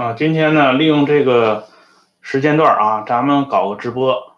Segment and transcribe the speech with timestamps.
[0.00, 1.66] 啊，今天呢，利用这个
[2.22, 4.32] 时间段啊，咱们搞个直播，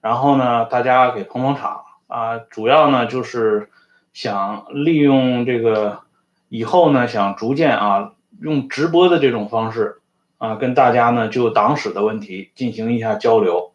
[0.00, 2.38] 然后呢，大家给捧捧场啊。
[2.38, 3.68] 主要呢就是
[4.12, 6.02] 想利用这个
[6.48, 10.00] 以后呢，想逐渐啊，用直播的这种方式
[10.36, 13.72] 啊，跟大家呢就党史的问题进行一下交流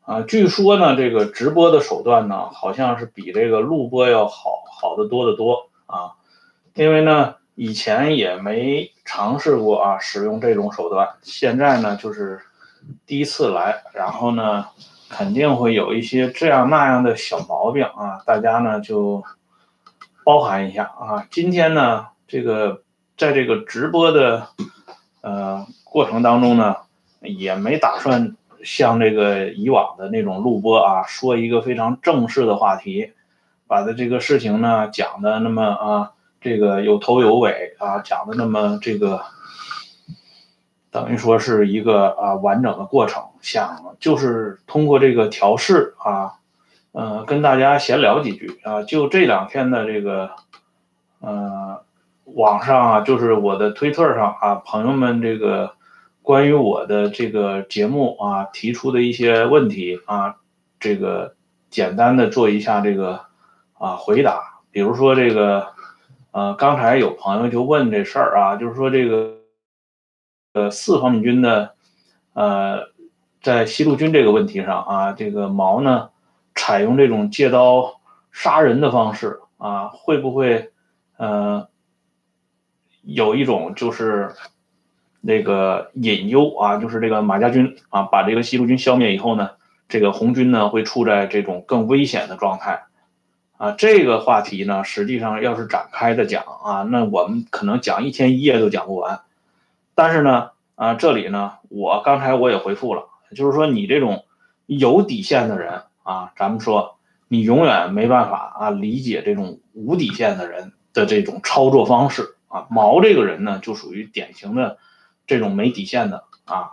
[0.00, 0.22] 啊。
[0.22, 6.16] 据说呢，这个直播的手段呢，好像是比这个录播要好好的多得多啊，
[6.72, 7.34] 因为呢。
[7.58, 11.08] 以前也没尝试过啊，使用这种手段。
[11.22, 12.40] 现在呢，就是
[13.06, 14.66] 第一次来，然后呢，
[15.08, 19.22] 肯定会有一些这样那样的小毛病啊，大家呢就
[20.24, 21.26] 包含一下啊。
[21.30, 22.82] 今天呢，这个
[23.16, 24.48] 在这个直播的
[25.20, 26.76] 呃过程当中呢，
[27.20, 33.12] 也没打算像这个以往的那种录播啊，说一个非常正式的话题，
[33.68, 36.12] 把的这个事情呢讲的那么啊。
[36.46, 39.20] 这个有头有尾啊，讲的那么这个，
[40.92, 46.34] 等于说是一个啊完整的过程，想就是通过这个调试啊，
[46.92, 50.30] 呃，跟大家闲聊几句啊，就这两天的这个，
[51.18, 51.82] 呃，
[52.26, 55.72] 网上啊，就是我的推特上啊，朋友们这个
[56.22, 60.36] 关于我的这个节目啊提出的一些问题啊，
[60.78, 61.34] 这个
[61.70, 63.22] 简单的做一下这个
[63.78, 65.74] 啊回答，比如说这个。
[66.36, 69.38] 呃，刚才有朋友就问这事儿啊，就是说这个，
[70.52, 71.74] 呃，四方面军的，
[72.34, 72.90] 呃，
[73.40, 76.10] 在西路军这个问题上啊，这个毛呢，
[76.54, 80.72] 采用这种借刀杀人的方式啊，会不会，
[81.16, 81.68] 呃，
[83.00, 84.34] 有一种就是
[85.22, 89.52] 那个隐忧啊，就是这个马家军啊，把这个西路军消灭以后呢，
[89.88, 92.85] 这个红军呢会处在这种更危险的状态。
[93.58, 99.22] 啊，这个话题呢，实际上要是展开的讲啊，那我们可能讲一天一夜都讲不完。
[99.94, 104.26] 但是呢，啊，这里呢，我刚才我也回复了，就是说你这种
[104.66, 112.66] 有底线的人啊，咱们说你永远没办法啊理解这种无底线的人的这种操作方式啊。
[112.68, 114.76] 毛这个人呢，就属于典型的
[115.26, 116.72] 这种没底线的啊，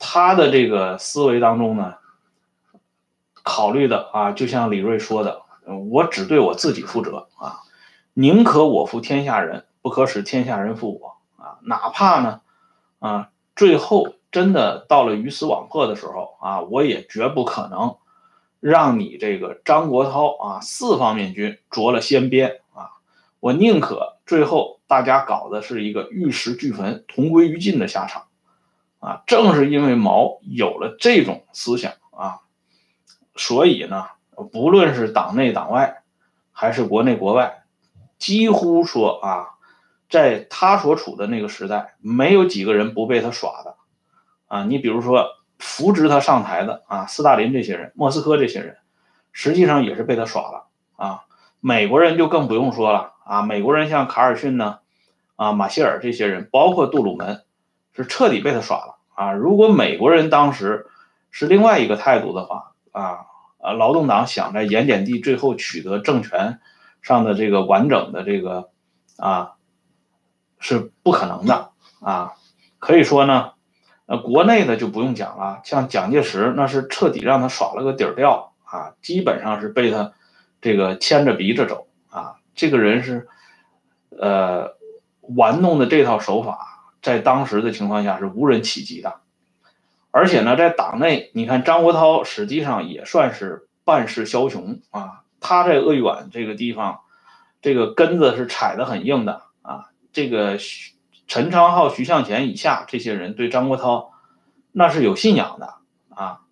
[0.00, 1.94] 他的这个思维当中呢，
[3.44, 5.43] 考虑的啊，就像李瑞说的。
[5.66, 7.60] 我只对我自己负责啊，
[8.12, 11.58] 宁可我负天下人，不可使天下人负我啊！
[11.62, 12.40] 哪怕呢，
[12.98, 17.96] 啊，最后真的到了鱼死网破的时候啊，我也绝不可能
[18.60, 22.90] 让你这个张国焘啊四方面军着了先鞭啊！
[23.40, 28.24] 我宁可最后大家搞的是一个玉石俱焚、同归于尽的下场
[29.00, 29.22] 啊！
[29.26, 32.40] 正是因为毛有了这种思想啊，
[33.34, 34.06] 所以呢。
[34.52, 36.02] 不论是党内党外，
[36.52, 37.64] 还是国内国外，
[38.18, 39.48] 几乎说啊，
[40.08, 43.74] 在他所处的那个时代，没有几个人不被他耍的，
[44.46, 45.26] 啊，你比如说
[45.58, 48.76] 扶植他上台的啊，斯大林这些人，莫斯科这些人，
[49.32, 51.24] 实际上也是被他耍了啊。
[51.60, 54.78] 美国人就更不用说了啊，美国人像卡尔逊呢，
[55.36, 57.42] 啊，马歇尔这些人，包括杜鲁门，
[57.94, 59.32] 是彻底被他耍了啊。
[59.32, 60.86] 如果美国人当时
[61.30, 63.26] 是另外一个态度的话啊。
[63.64, 66.60] 啊，劳动党想在盐碱地最后取得政权
[67.00, 68.68] 上的这个完整的这个
[69.16, 69.52] 啊，
[70.58, 71.70] 是不可能的
[72.00, 72.32] 啊。
[72.78, 73.52] 可以说呢，
[74.04, 80.12] 呃，国内的就不用讲了，像蒋介石那是彻底让他耍了个底儿掉啊，基本上是被他
[80.60, 82.34] 这个牵着鼻子走啊。
[82.54, 83.26] 这个人是
[84.10, 84.76] 呃
[85.22, 89.20] 玩弄的这套手法，在当时的情况下是无人企及的。
[90.16, 95.24] 而且呢，在党内，你看张国焘实际上也算是半世枭雄啊。
[95.40, 97.00] 他在鄂豫皖这个地方，
[97.60, 99.86] 这个根子是踩得很硬的啊。
[100.12, 100.56] 这个
[101.26, 104.10] 陈昌浩、徐向前以下这些人对张国焘
[104.70, 105.74] 那是有信仰的
[106.10, 106.42] 啊。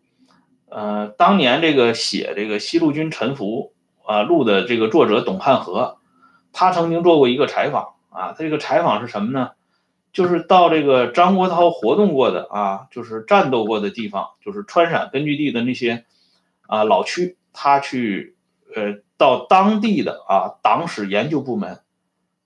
[0.68, 3.72] 呃，当年这个写这个西路军沉浮
[4.04, 5.98] 啊录的这个作者董汉和，
[6.52, 8.32] 他曾经做过一个采访啊。
[8.32, 9.52] 他这个采访是什么呢？
[10.12, 16.04] 就是到这个张国焘活动过的啊，就是战斗过的地方，就是川陕根据地的那些
[16.66, 18.36] 啊老区，他去
[18.74, 21.80] 呃到当地的啊党史研究部门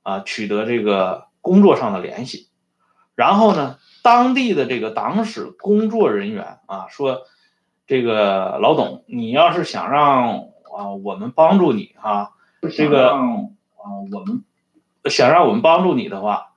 [0.04, 2.48] 啊取得这个工作上的联系，
[3.16, 7.22] 然后呢，当地的这个党史工作人员啊说，
[7.88, 12.30] 这个老董，你要是想让啊我们帮助你啊，
[12.76, 13.20] 这个啊
[14.12, 14.44] 我们
[15.06, 16.52] 想让我们帮助你的话。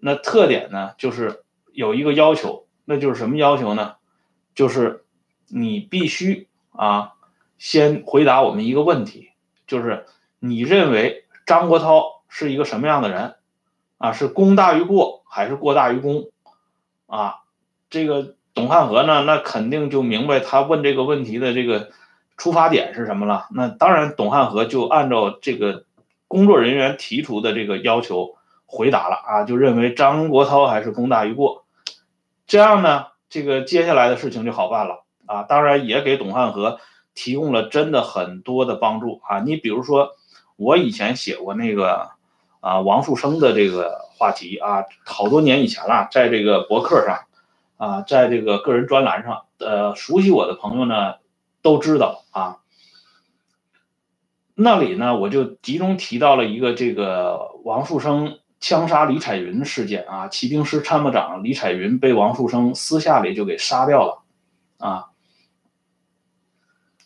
[0.00, 1.42] 那特点呢，就是
[1.72, 3.94] 有一个要求，那就是什么要求呢？
[4.54, 5.04] 就是
[5.48, 7.12] 你必须啊，
[7.58, 9.30] 先回答我们一个问题，
[9.66, 10.06] 就是
[10.38, 13.34] 你认为张国焘是一个什么样的人？
[13.98, 16.30] 啊，是功大于过还是过大于功？
[17.06, 17.36] 啊，
[17.90, 21.90] 这个董汉和呢，那肯定就明白他问这个问题的这个
[22.36, 23.48] 出发点是什么了。
[23.50, 25.84] 那当然，董汉和就按照这个
[26.26, 28.36] 工作人员提出的这个要求
[28.68, 31.64] 回答了啊，就认为张国焘还是功大于过。
[32.46, 35.42] 这样呢，这个接下来的事情就好办了啊。
[35.42, 36.78] 当然，也给董汉和
[37.14, 39.40] 提供了真的很多的帮助啊。
[39.40, 40.10] 你比如说，
[40.54, 42.10] 我以前写过那个
[42.60, 47.24] 啊王树声的这个话题啊，好多年以前了，在这个博客上。
[47.78, 51.14] 啊，在这个个人专栏上，呃，熟悉我的朋友呢
[51.62, 52.58] 都知道啊。
[54.56, 64.22] 那里呢，我就集中提到了一个这个王树声枪杀李彩云事件啊，骑兵师参谋长李彩云被王树声私下里就给杀掉了
[64.78, 65.06] 啊。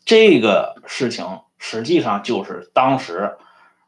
[0.05, 3.37] 这个事情实际上就是当时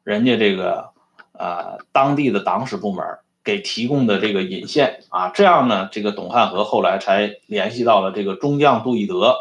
[0.02, 0.90] 人家这个
[1.32, 3.05] 呃当地的党史部门。
[3.46, 9.37] 给提供的这个引线啊，这样呢，这个董汉和后来才联系到了这个中将杜义德，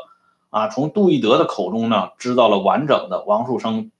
[0.50, 3.92] 啊，从杜义德的口中呢，知道了完整的王树声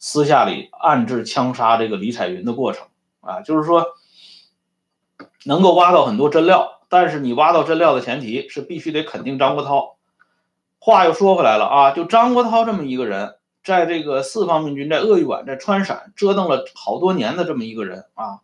[0.00, 2.88] 私下里暗制枪杀这个李彩云的过程
[3.20, 3.86] 啊，就是说
[5.44, 9.94] 能够挖到很多真料，但是你挖到真料的前提是必须得肯定张国焘。
[10.80, 18.40] 话又说回来了啊，就张国焘这么一个人，在这个四方面军在鄂豫皖在川陕折腾了好多年的这么一个人啊。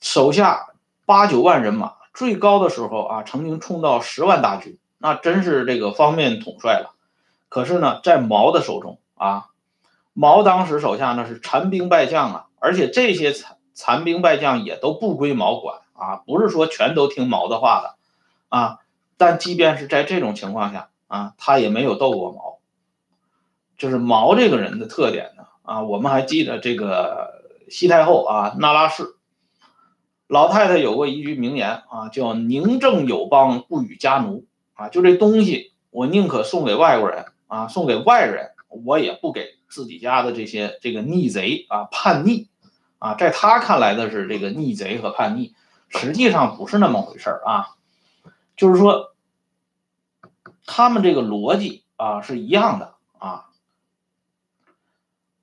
[0.00, 0.70] 手下
[1.06, 6.94] 八九万人马，最高的时候啊，曾经冲到十万大军，那真是这个方面统帅了。
[7.48, 9.46] 可是呢，在毛的手中啊，
[10.12, 17.96] 毛当时手下那是残兵败将啊，而且这些残残兵败将也都不归毛管啊，不是说全都听毛的话的
[18.50, 18.80] 啊。
[19.16, 22.58] 但即便是在这种情况下啊，他也没有斗过毛。
[23.78, 29.16] 就是毛这个人的特点呢啊，我们还记得这个西太后啊，那拉氏。
[30.26, 34.44] 老太太有过一句名言啊，叫“宁正友邦，不与家奴”
[34.76, 42.50] 啊，就这东西，我宁可送给外国人啊，送给外人，我也不给自己家的这些这个逆贼啊、叛逆
[43.00, 45.56] 啊，在他看来的是这个逆贼和叛逆，
[45.88, 47.74] 实际上不是那么回事啊，
[48.56, 49.14] 就是说，
[50.64, 53.46] 他们这个逻辑啊是一样的啊，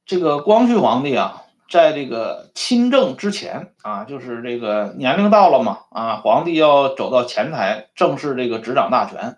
[0.06, 1.44] 这个光绪皇帝啊。
[1.70, 9.38] 在这个亲政之前啊，就是这个年龄到了嘛啊，皇帝要走到前台正式这个执掌大权，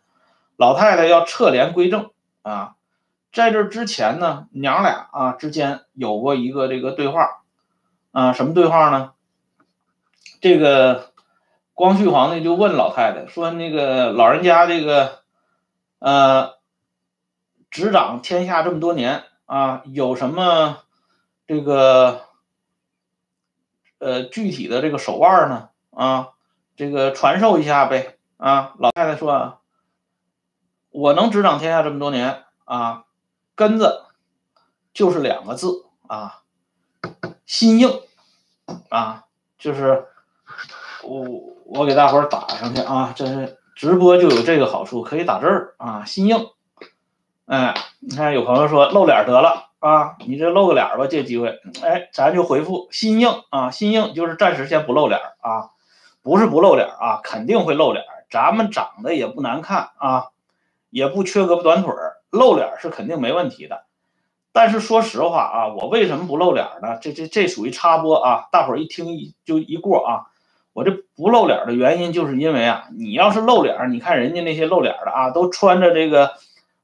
[0.55, 2.11] 老太太要撤帘归政
[2.43, 2.75] 啊。
[3.33, 7.38] 在这之前呢，娘俩啊之间有过一个这个对话
[8.11, 9.13] 啊，什么对话呢？
[10.41, 11.11] 这个
[11.73, 15.19] 光绪皇帝就问老太太说：“那个老人家这个
[15.99, 16.53] 呃
[17.69, 20.83] 执掌天下这么多年啊，有什么？”
[21.45, 22.25] 这个，
[23.97, 26.33] 呃，具体的这个手腕呢，啊，
[26.75, 29.59] 这个传授一下呗，啊，老太太说，
[30.91, 33.05] 我能执掌天下这么多年，啊，
[33.55, 34.03] 根子
[34.93, 36.43] 就是两个字，啊，
[37.49, 37.99] 心硬，
[38.89, 39.25] 啊，
[39.57, 40.05] 就是
[41.01, 41.25] 我
[41.65, 46.45] 我给大伙儿打上去啊，这是直播就有这个好处，可以打字儿啊，心硬，
[47.47, 49.71] 哎，你看有朋友说露脸得了。
[49.79, 55.71] 啊，你这露个脸吧，借机会，哎，咱就回复心硬啊，心硬就是暂时先不露脸啊，
[56.21, 58.05] 不是不露脸啊，肯定会露脸。
[58.29, 60.27] 咱们长得也不难看啊，
[60.91, 63.85] 也不缺胳膊短腿儿，露脸是肯定没问题的。
[64.51, 66.97] 但是说实话啊，我为什么不露脸呢？
[67.01, 70.25] 这这这属于插播啊，大伙儿一听一就一过啊。
[70.73, 76.33] 我这不露脸的原因就是因为啊，你要是露脸，你看人家那些露脸的啊，都穿着这个。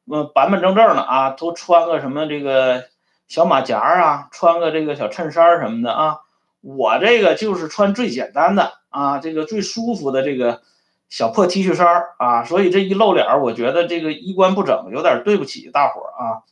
[0.07, 2.83] 嗯，板板正正的啊，都穿个什么这个
[3.27, 6.19] 小马甲啊，穿个这个小衬衫什么的啊。
[6.61, 10.61] 我这个就是穿最简单的啊，这个最舒服的这个
[11.09, 12.43] 小破 T 恤衫啊。
[12.43, 16.45] 所以这一露脸，我觉得这个衣冠不整，有点对不起大伙儿啊。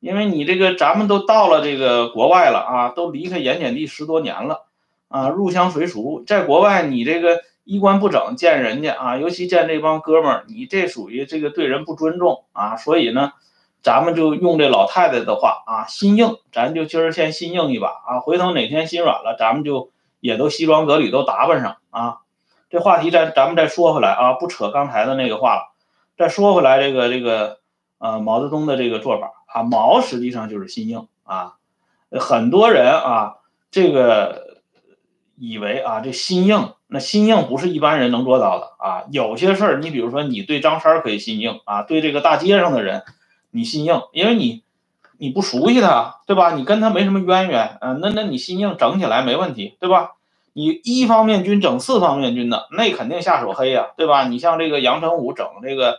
[0.00, 4.66] 因为你这个咱们都到了这个国外了啊，都离开盐碱地十多年了
[5.08, 7.40] 啊，入乡随俗，在国外你这个。
[7.70, 12.78] 衣冠不整见人家啊，尤其见这帮哥们儿，你这属于这个对人不尊重啊。
[12.78, 13.32] 所以呢，
[13.82, 18.20] 咱们就用这老太太的话啊，心硬，咱就今儿先心硬一把啊。
[18.20, 19.90] 回头哪天心软了，咱们就
[20.20, 22.20] 也都西装革履都打扮上啊。
[22.70, 25.74] 这话题咱咱们再说回来啊，不扯刚才的那个话了。
[26.16, 27.58] 再说回来，这个这个
[27.98, 31.54] 呃毛泽东的这个做法啊，毛实际上就是心硬啊。
[32.12, 33.36] 很多人啊，
[33.70, 34.60] 这个
[35.36, 36.72] 以为啊，这心硬。
[36.90, 39.04] 那心硬不是一般人能做到的啊！
[39.10, 43.02] 有些事儿，你比如说，你对张三可以心硬啊，对这个大街上的人，
[43.50, 44.62] 你心硬，因为你
[45.18, 46.54] 你不熟悉他，对吧？
[46.54, 50.12] 你跟他没什么渊源，嗯，那那你心硬整起来没问题，对吧？
[50.54, 54.26] 你一方面军整四方面军的，那肯定下手黑呀，对吧？
[54.26, 55.98] 你像这个杨成武整这个，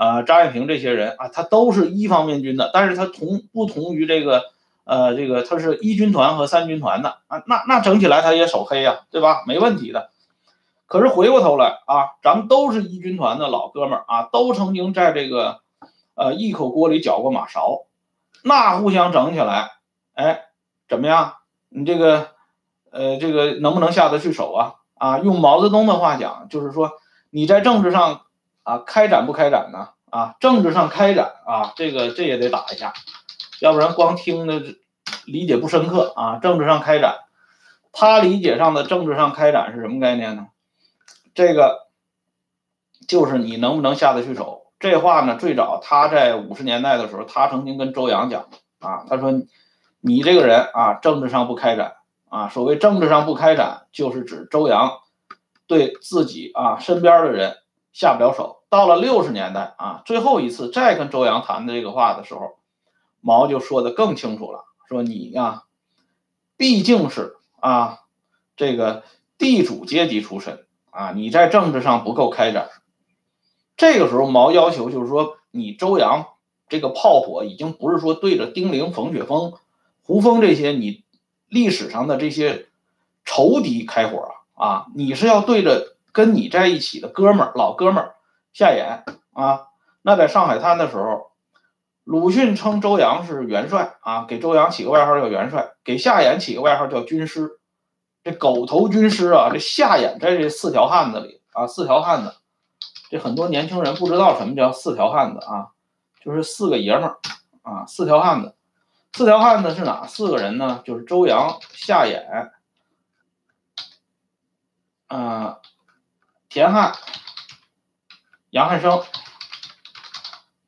[0.00, 4.44] 呃，张爱萍这些人啊，他都是一方面军的，但是他同不同于这个，
[4.84, 9.44] 呃，这个他是一军团和三军团的啊，那那整起来他也手黑呀，对吧？
[9.46, 10.08] 没问题的。
[10.86, 15.60] 可是回过头来啊，咱们都是一军团的老哥们儿啊，都曾经在这个，
[16.14, 17.84] 呃，一口锅里搅过马勺，
[18.42, 19.70] 那互相整起来，
[20.14, 20.46] 哎，
[20.88, 21.34] 怎么样？
[21.68, 22.28] 你这个。
[22.92, 24.74] 呃，这个能不能下得去手啊？
[24.94, 26.90] 啊，用毛泽东的话讲，就是说
[27.30, 28.22] 你在政治上
[28.62, 29.90] 啊开展不开展呢？
[30.10, 32.92] 啊，政治上开展啊，这个这也得打一下，
[33.60, 34.62] 要不然光听的
[35.24, 36.38] 理解不深刻啊。
[36.38, 37.18] 政治上开展，
[37.92, 40.48] 他理解上的政治上开展是什么概念呢？
[41.34, 41.86] 这个
[43.06, 44.72] 就是你能不能下得去手。
[44.78, 48.48] 这话呢，最早他在五十年代的时候，他曾经跟周扬讲
[48.80, 49.32] 啊，他说
[50.00, 51.96] 你这个人啊，政治上不开展。
[52.28, 55.00] 啊，所谓政治上不开展，就是指周扬
[55.66, 57.56] 对自己啊身边的人
[57.92, 58.62] 下不了手。
[58.68, 62.58] 到了六十年代啊，最后一次再跟周扬谈的这个话的时候，
[63.20, 65.64] 毛就说的更清楚了，说你呀，
[66.56, 68.00] 毕竟是啊
[68.56, 69.02] 这个
[69.38, 72.70] 地主阶级出身啊，你在政治上不够开展。
[73.76, 76.26] 这个时候，毛要求就是说，你周扬
[76.68, 79.54] 这个炮火已经不是说对着丁玲、冯雪峰、
[80.02, 81.04] 胡风这些你。
[81.52, 82.68] 历史上的这些
[83.24, 84.86] 仇敌开火啊啊！
[84.94, 88.14] 你是要对着跟你在一起的哥们儿、老哥们儿
[88.52, 89.02] 夏衍
[89.32, 89.68] 啊？
[90.02, 91.32] 那在上海滩的时候，
[92.04, 97.58] 鲁迅称周扬是元帅啊，给周扬起个外号叫元帅，给夏衍起个外号叫军师。
[98.22, 102.34] 这狗头军师啊，这夏衍在这四条汉子里啊，四条汉子，
[103.10, 105.68] 这很多年轻人不知道什么叫四条汉子啊，
[106.22, 107.18] 就是四个爷们儿
[107.62, 108.54] 啊，四条汉子。
[109.12, 110.82] 四条汉子是哪四个人呢？
[110.84, 112.50] 就是周扬、夏衍、
[115.08, 115.56] 嗯，
[116.50, 116.92] 田汉、
[118.50, 119.04] 杨汉生，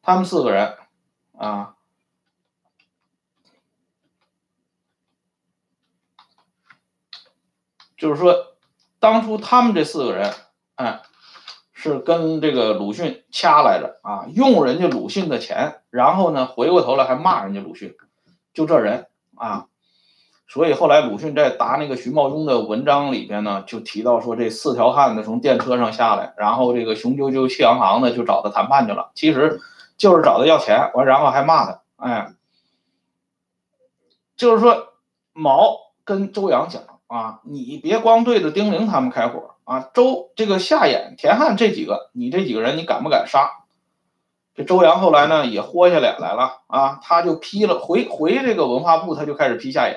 [0.00, 0.78] 他们四个人
[1.36, 1.74] 啊，
[7.96, 8.54] 就是说，
[9.00, 10.32] 当初他们这四个人，
[10.76, 11.02] 哎，
[11.72, 17.96] 是跟这个鲁迅掐来着啊，用人家鲁迅的钱，然后呢，回过头来还骂人家鲁迅。
[18.54, 19.66] 就这人啊，
[20.48, 29.60] 所以后来鲁迅在答那个徐茂庸的文章里边呢，就提到说这四条汉子从电车上下来，然后这个雄赳赳气昂昂的就找他谈判去了，其实
[29.96, 32.32] 就是找他要钱，完然后还骂他，哎，
[34.36, 34.88] 就是说
[35.32, 43.50] 毛跟周扬讲啊，你别光对着丁玲他们开火啊，周这个夏衍、田汉这几个，你这几个人你敢不敢杀？
[44.54, 49.96] 这周扬后来呢也豁下脸来了啊，他就批了回回这个文化部，他就开始批夏衍，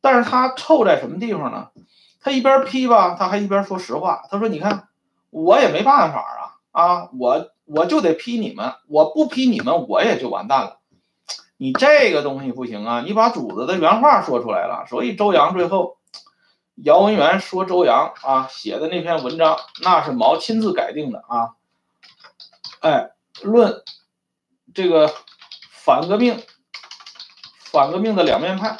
[0.00, 1.68] 但是他臭在什么地方呢？
[2.20, 4.24] 他一边批吧，他还一边说实话。
[4.30, 4.88] 他说：“你看，
[5.30, 6.20] 我也没办法
[6.72, 10.78] 啊，啊，我我就得批你们，我不批你们，我也就完蛋了。
[11.56, 14.86] 你这个东西不行啊，你把主子的原话说出来了。
[14.88, 15.98] 所以周扬最后，
[16.74, 21.50] 姚文元说周扬啊写的那篇文章，那是毛亲自改定的啊，
[22.80, 23.10] 哎。”
[23.42, 23.82] 论
[24.72, 25.12] 这个
[25.70, 26.42] 反革命，
[27.70, 28.78] 反革命的两面派，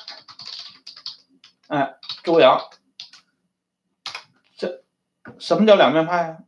[1.69, 2.61] 哎，周扬，
[4.57, 4.83] 这
[5.39, 6.39] 什么叫两面派啊？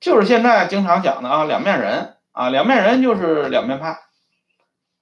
[0.00, 3.98] 就是现在经常讲的啊，两面人啊，两面人就是两面派。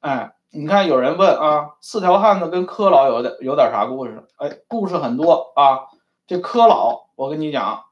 [0.01, 4.27] 哎，你看有人问啊，四条汉子跟柯老有点有点啥故事？
[4.37, 5.81] 哎，故事很多啊。
[6.27, 7.85] 这柯老，我跟你讲，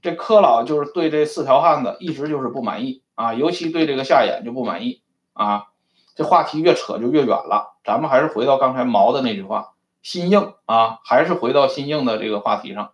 [0.00, 3.02] 这柯老就是对这四条汉子一直就是不满意。
[3.14, 5.66] 啊，尤其对这个夏衍就不满意啊，
[6.14, 7.74] 这话题越扯就越远了。
[7.84, 9.73] 咱们还是回到刚才毛的那句话，
[10.04, 12.92] 心硬啊，还是回到心硬的这个话题上。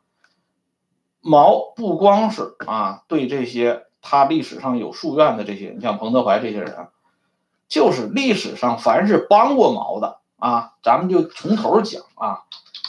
[1.21, 6.89] 毛不光是啊，对这些他历史上有夙愿的这些，你像彭德怀这些人，
[7.69, 12.45] 就是历史上凡是帮过毛的啊，咱们就从头讲啊，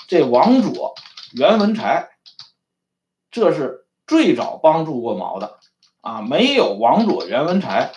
[0.08, 0.94] 这王佐、
[1.34, 2.12] 袁文才，
[3.32, 5.58] 这是最早帮助过毛的。
[6.02, 7.92] 啊，没有王佐、袁文才，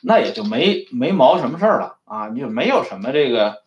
[0.00, 3.62] 那也就没没毛什么事儿了啊，你就没有什么这个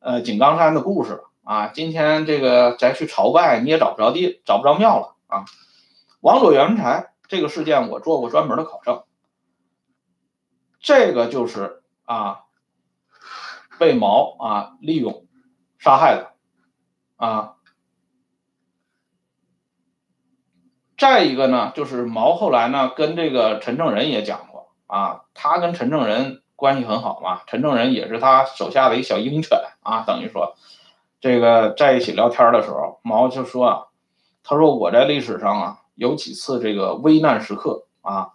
[0.00, 1.68] 呃井冈山的故事了啊。
[1.68, 5.44] 今天这个再去朝拜，你也找不着地，找不着庙了啊。
[6.20, 9.02] 王佐、元才这个事件，我做过专门的考证，
[10.80, 12.40] 这个就是啊
[13.78, 15.26] 被毛啊利用
[15.78, 16.32] 杀害的
[17.16, 17.54] 啊。
[20.96, 30.54] 再一个呢，就是毛后来呢跟这个陈正仁也讲过啊，他跟陈正仁关系很好嘛，陈正仁也是他手下的一个小鹰犬啊，等于说，
[31.22, 33.82] 这个在一起聊天的时候，毛就说啊，
[34.42, 38.30] 他说我在历史上啊有几次这个危难时刻啊，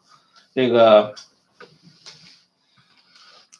[0.56, 1.14] 这个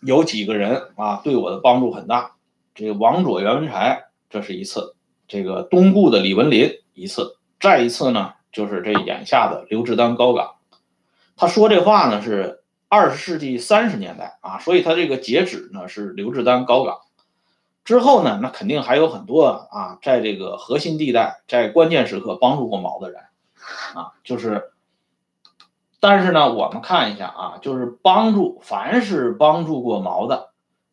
[0.02, 2.36] 有几个人啊对我的帮助很大。
[2.74, 4.96] 这个王佐袁文才这是一次，
[5.28, 10.56] 这个东固的李文林一次，再一次呢就是这眼下的刘志丹高岗。
[11.36, 17.00] 他说这话呢是二十世纪三十年代啊，所以他这个截止呢是刘志丹高岗。
[17.88, 23.22] 之后呢，那肯定还有很多啊，在这个核心地带，在关键时刻帮助过毛的人，
[23.96, 24.74] 啊，就是，
[26.02, 30.50] 但是呢，我们看一下啊，就是帮助，凡是帮助过毛的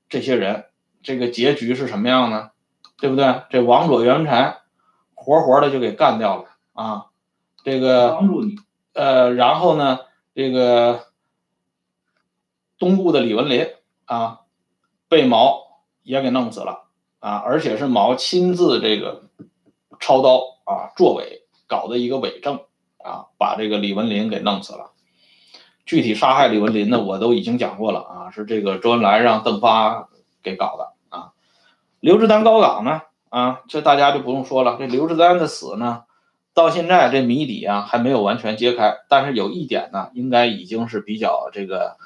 [0.09, 0.67] 这些人，
[1.03, 2.53] 这个结局是什么样呢？
[2.99, 3.43] 对不对？
[3.51, 4.59] 这王佐袁文才
[5.15, 7.07] 活活的就给干掉了啊，
[7.65, 8.55] 这个帮助你，
[8.93, 9.99] 呃，然后呢，
[10.33, 11.07] 这个
[12.79, 13.67] 东部的李文林
[14.05, 14.43] 啊，
[15.09, 16.84] 被毛也给弄死了。
[17.25, 19.23] 啊，而且是毛亲自这个
[19.99, 22.61] 操刀啊，作伪，搞的一个伪证
[22.99, 24.91] 啊，把这个李文林给弄死了。
[25.87, 30.11] 具体杀害李文林呢，我都已经讲过了啊，是这个周恩来让邓发
[30.43, 31.33] 给搞的啊。
[32.01, 33.01] 刘志丹高岗呢，
[33.31, 34.77] 啊，这大家就不用说了。
[34.79, 36.03] 这刘志丹的死呢，
[36.53, 41.97] 到现在这谜底啊还没有完全揭开，但是有一点呢，应该已经是比较这个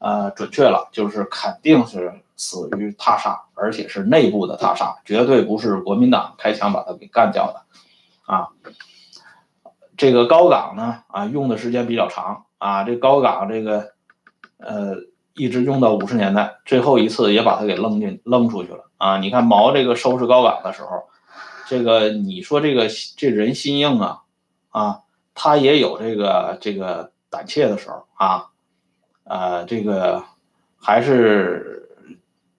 [0.00, 2.23] 呃准确了，就是肯定是。
[2.36, 7.62] 死于他杀，而且是内部的他杀，绝对不是国民党开枪把他给干掉的，
[8.26, 8.48] 啊，
[9.96, 13.92] 这个高岗呢，啊，用的时间比较长，啊，这高岗这个，
[14.58, 14.96] 呃，
[15.34, 21.04] 一直用到五十年代，最后一次也把他给扔进扔出去了，啊，你看毛这个收拾高岗的时候，
[21.68, 24.22] 这个你说这个这人心硬啊，
[24.70, 25.00] 啊，
[25.34, 28.48] 他也有这个这个胆怯的时候啊，
[29.22, 30.24] 呃，这个
[30.76, 31.70] 还是。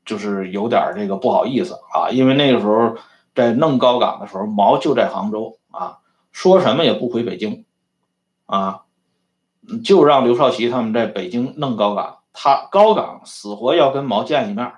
[0.06, 2.96] 就是有点这个不好意思啊，因为那个时候
[3.34, 5.98] 在弄高岗的时候，毛就在杭州啊，
[6.32, 7.66] 说什么也不回北京，
[8.46, 8.84] 啊，
[9.84, 12.20] 就让刘少奇他们在北京弄高岗。
[12.38, 14.74] 他高岗死活要跟毛见一面，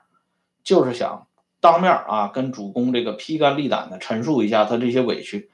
[0.63, 1.26] 就是想
[1.60, 5.50] 当面啊跟主公这个披肝沥胆的陈述一下他这些委屈。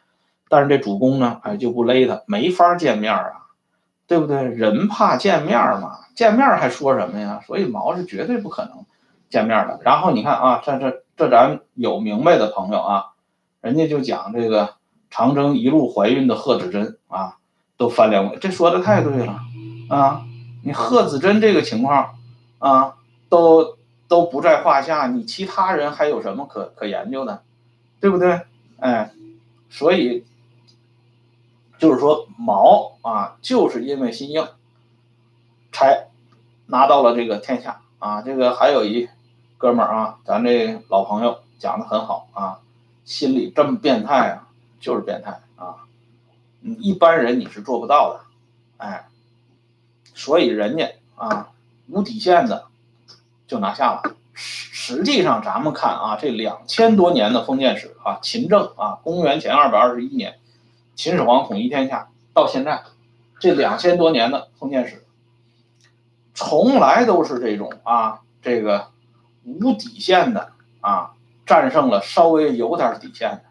[0.49, 3.47] 但是这主公呢，哎就不勒他，没法见面啊，
[4.05, 4.43] 对不对？
[4.43, 7.39] 人怕见面嘛，见面还说什么呀？
[7.47, 8.85] 所以毛是绝对不可能。
[9.29, 13.05] 见面了，然后你看啊，这这这咱有明白的朋友啊，
[13.61, 14.75] 人家就讲这个
[15.09, 17.37] 长征一路怀孕的贺子珍啊，
[17.77, 19.39] 都翻两回，这说的太对了
[19.89, 20.25] 啊！
[20.63, 22.15] 你贺子珍这个情况
[22.59, 22.95] 啊，
[23.29, 27.43] 都都不在话下，你其他人还有什么可可研究的，
[27.99, 28.41] 对不对？
[28.79, 29.11] 哎，
[29.69, 30.25] 所以
[31.77, 34.47] 就是说毛啊，就是因为心硬，
[35.71, 36.07] 才
[36.65, 39.07] 拿到了这个天下啊，这个还有一。
[39.55, 42.59] 哥们儿啊，咱这老朋友讲的很好啊，
[43.05, 44.49] 心里这么变态啊，
[44.81, 45.87] 就是变态啊，
[46.61, 48.19] 嗯，一般人你是做不到的，
[48.75, 49.07] 哎，
[50.13, 51.51] 所以人家啊
[51.87, 52.65] 无底线的
[53.47, 54.01] 就拿下了。
[54.33, 60.39] 实实际上咱们看啊，这两千多年的封建史啊，秦政啊，公元前二百二十一年，
[60.93, 62.83] 秦始皇统一天下到现在，
[63.39, 65.02] 这两千多年的封建史，
[66.33, 68.91] 从来都是这种啊，这个。
[69.45, 71.15] 无底线的啊，
[71.45, 73.43] 战胜了稍微有点底线的，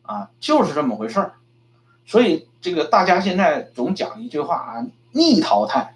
[0.00, 1.34] 啊，就是这么回事儿。
[2.06, 5.94] 所以这个大家现在总讲一句话啊，逆淘汰。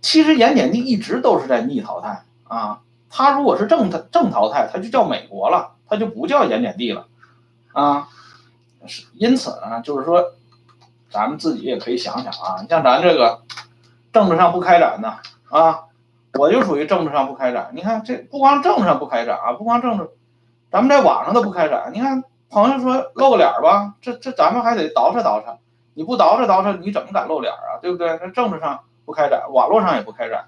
[0.00, 2.80] 其实盐碱地一直都是在逆淘汰啊。
[3.10, 7.06] 它如果是正正淘汰，它就叫美国了，它就不叫盐碱地了
[7.72, 8.08] 啊。
[8.88, 10.32] 是因此呢，就是说，
[11.12, 13.42] 咱们自己也可以想想啊，像咱这个
[14.12, 15.18] 政治上不开展呢
[15.50, 15.84] 啊。
[16.38, 20.08] 我就属于政治上不开展，你看这不光政治上不开展啊，不光政治，
[20.70, 21.90] 咱们在网上都不开展。
[21.92, 25.56] 你看朋友说露个脸吧，这这咱们还得捯饬捯饬，
[25.92, 27.76] 你不捯饬捯饬，你怎么敢露脸啊？
[27.82, 28.18] 对不对？
[28.22, 30.46] 那政治上不开展，网络上也不开展，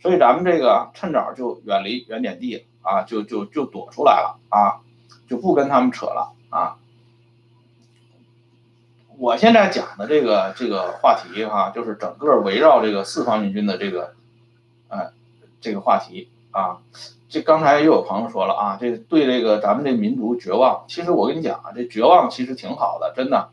[0.00, 4.80] 所以咱们这个趁早就远离原点地啊，就就就躲出来了啊，
[5.28, 6.76] 就不跟他们扯了啊。
[9.18, 14.14] 我现在讲的这个这个话题哈，就是整个围绕这个四方面军的这个，
[14.88, 15.10] 哎。
[15.58, 16.78] 这个话题啊，
[17.28, 20.84] 这刚才又有朋友说了啊，这对这个咱们这民族绝望。
[20.86, 23.48] 其实我跟你讲啊，这绝望其实挺好的，真的。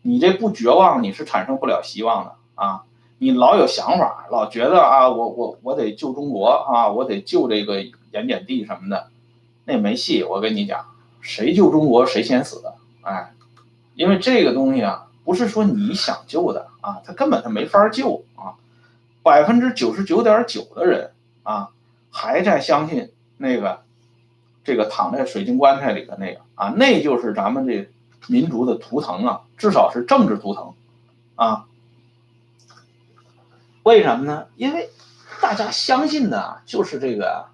[0.00, 2.84] 你这不绝望，你是产生不了希望的啊。
[3.18, 9.08] 你老有想法，老觉得啊，我我我得救中国啊，我得救这个盐碱地什么的，
[9.66, 10.22] 那没戏。
[10.22, 10.86] 我跟你讲，
[11.20, 12.62] 谁救中国谁先死。
[13.02, 13.33] 哎，
[13.94, 18.54] 因为这个东西啊，不是说你想救的啊，他根本他没法救啊。
[19.22, 21.10] 百分之九十九点九的人。
[21.42, 21.68] 啊，
[22.10, 23.82] 还在相信那个，
[24.64, 27.86] 这个躺在水晶棺材里的那个啊，那就是咱们这
[28.28, 30.72] 民族的图腾啊，至少是政治图腾
[31.34, 31.66] 啊。
[33.82, 34.46] 为什么呢？
[34.56, 34.88] 因为
[35.42, 37.48] 大家相信的就是这个，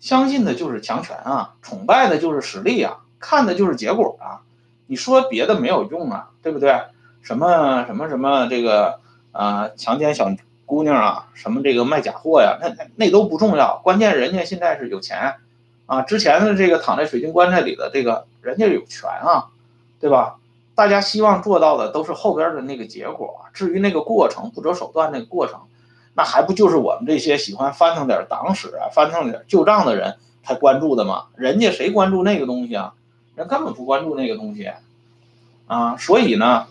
[0.00, 4.42] 相信的就是强权啊，崇拜的就是实力啊，看的就是结果啊。
[4.86, 6.74] 你说别的没有用啊，对不对？
[7.22, 9.00] 什么什么什么这个
[9.32, 10.30] 啊，强奸小
[10.66, 15.36] 姑娘啊，什么这个卖假货呀，那那那都不重要，关键人家现在是有钱
[15.86, 16.02] 啊。
[16.02, 19.46] 之前的这个躺在水晶棺材里的这个人家有权啊，
[20.00, 20.36] 对吧？
[20.74, 25.60] 大家希望做到的都是后边的那个结果，至于那个过程不择手段那个过程，
[26.14, 31.26] 那还不就是我们这些喜欢翻腾点党史啊、翻腾点旧账的人才关注的吗？
[31.36, 32.92] 人家谁关注那个东西啊？
[33.34, 34.70] 人根本不关注那个东西
[35.66, 35.96] 啊！
[35.96, 36.66] 所以呢，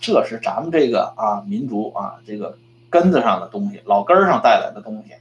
[0.00, 2.56] 这是咱们这个啊民族啊这个
[2.88, 5.14] 根子上的东西，老根儿上带来的东西。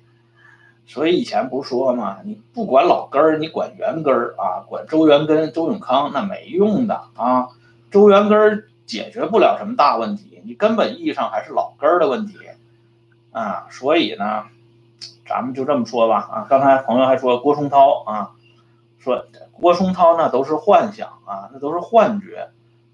[0.86, 7.50] 所以以前不是说嘛，你不管老根儿，你管原根儿啊，管周元根、周永康那没用的啊。
[7.92, 12.38] 周元根儿解决不了什么大问题，你根本意义上还是老根儿的问题
[13.32, 13.68] 啊。
[13.70, 14.46] 所以呢，
[15.28, 16.48] 咱们就这么说吧啊。
[16.50, 18.32] 刚才朋友还说郭松涛啊，
[19.08, 22.50] 说郭松涛那都是幻想啊，那都是幻觉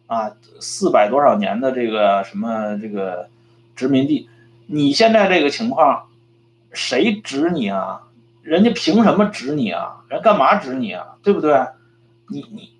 [0.05, 0.31] 啊。
[0.59, 3.27] 四百多少年的这个什么这个
[3.75, 4.29] 殖民地，
[4.67, 6.05] 你现在这个情况，
[6.71, 8.03] 谁指你啊？
[8.43, 10.03] 人家凭什么指你啊？
[10.07, 11.15] 人干嘛指你啊？
[11.23, 11.59] 对不对？
[12.29, 12.71] 你你。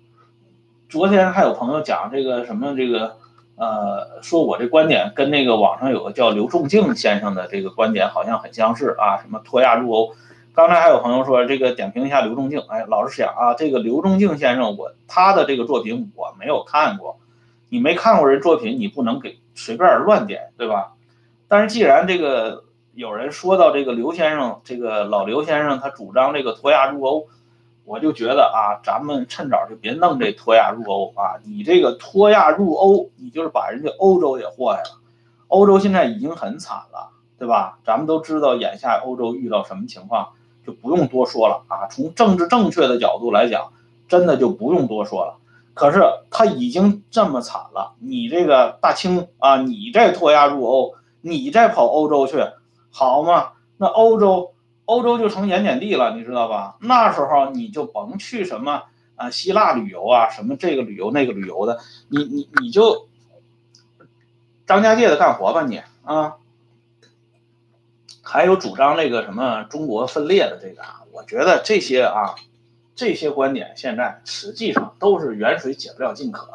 [0.88, 3.16] 昨天还有朋友讲这个什么这个，
[3.56, 10.14] 呃，说我这观点跟那个网上有个叫刘仲敬先生的这个观点好像很相似啊，什么脱亚入欧。
[10.54, 17.18] 刚才还有朋友说这个点评一下刘仲敬，哎，老实讲啊，这个刘仲敬先生我他的这个作品我没有看过，
[17.68, 20.92] 你没看过人作品，你不能给随便乱点，对吧？
[21.48, 22.64] 但是既然这个
[22.94, 27.26] 有人说到这个刘先生，这个老刘先生他主张这个脱亚入欧。
[27.86, 31.36] 我就觉得啊，咱们趁早就别弄这脱亚入欧啊！
[31.44, 35.02] 你这个脱亚入欧，你就是把人家欧洲也祸害了。
[35.48, 37.78] 欧洲现在已经很惨了，对吧？
[37.84, 40.30] 咱们都知道眼下欧洲遇到什么情况，
[40.66, 41.86] 就不用多说了啊。
[41.88, 43.72] 从政治正确的角度来讲，
[44.08, 45.36] 真的就不用多说了。
[45.74, 52.44] 可是他已经这么惨了，你这个大清啊，你这脱亚入欧，你再跑欧洲去，
[52.90, 53.52] 好吗？
[53.76, 54.50] 那欧洲。
[54.86, 56.76] 欧洲就成盐碱地了，你知道吧？
[56.78, 58.82] 那时候你就甭去什么
[59.16, 61.78] 啊希腊旅游啊，什么这个旅游那个旅游的，
[62.10, 63.08] 你你你就
[64.66, 66.34] 张家界的干活吧你啊。
[68.24, 72.34] 还有主张那个什么中国分裂的这个啊，我觉得这些啊
[72.96, 76.48] 这些观点现在实际上都是远水解不了近渴。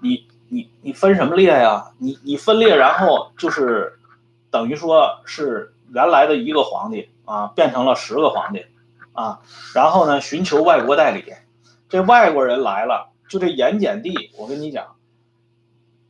[0.00, 1.90] 你你你分什么裂呀？
[1.98, 3.98] 你你分裂，然后就是
[4.50, 7.10] 等于说是原来的一个皇帝。
[7.26, 8.66] 啊，变成了十个皇帝，
[9.12, 9.40] 啊，
[9.74, 11.34] 然后呢，寻求外国代理，
[11.88, 14.94] 这外国人来了，就这盐碱地，我跟你讲，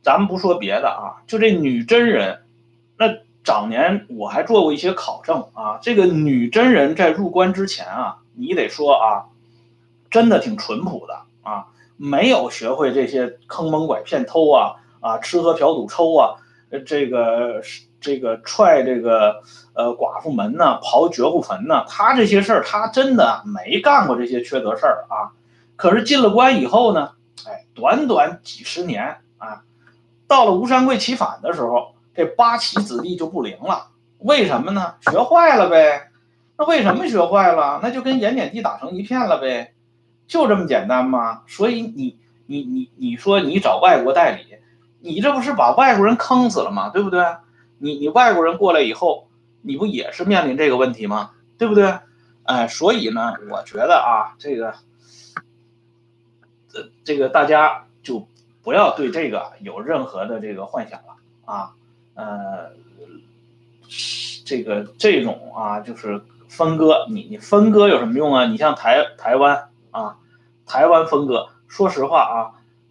[0.03, 2.43] 咱们不说别的啊，就这女真人，
[3.47, 9.31] 早年我还做过一些考证啊，这个女真人在入关之前啊，你得说啊，
[10.09, 16.35] 真的挺淳朴的啊，没有学会这些坑蒙拐骗偷啊啊，吃喝嫖赌抽啊，
[16.85, 17.61] 这个
[18.01, 19.41] 这个踹这个。
[19.77, 25.37] 呃，寡妇门呢，刨绝户坟呢，他这些事儿，他真的没干过这些缺德事儿啊。
[25.75, 27.11] 可是进了关以后呢，
[27.45, 29.61] 哎，短短几十年啊，
[30.27, 33.91] 到了吴三桂起反的时候，这八旗子弟就不灵了。
[34.17, 34.95] 为什么呢？
[35.09, 36.11] 学坏了呗。
[36.57, 37.79] 那为什么学坏了？
[37.81, 39.73] 那就跟盐碱地打成一片了呗，
[40.27, 41.43] 就这么简单吗？
[41.47, 44.57] 所以你你你你说你找外国代理，
[44.99, 46.89] 你这不是把外国人坑死了吗？
[46.89, 47.23] 对不对？
[47.77, 49.25] 你你外国人过来以后。
[49.63, 51.31] 你不也是面临这个问题吗？
[51.57, 51.99] 对不对？
[52.43, 54.75] 哎，所以呢，我觉得啊，这个，
[56.73, 58.25] 呃，这个大家就
[58.63, 61.73] 不要对这个有任何的这个幻想了啊。
[62.17, 62.71] 呃，
[64.43, 68.47] 这个这种啊，就是分割，你你分割有什么用啊？
[68.47, 70.17] 你像台台湾啊，
[70.65, 72.37] 台湾分割，说实话啊，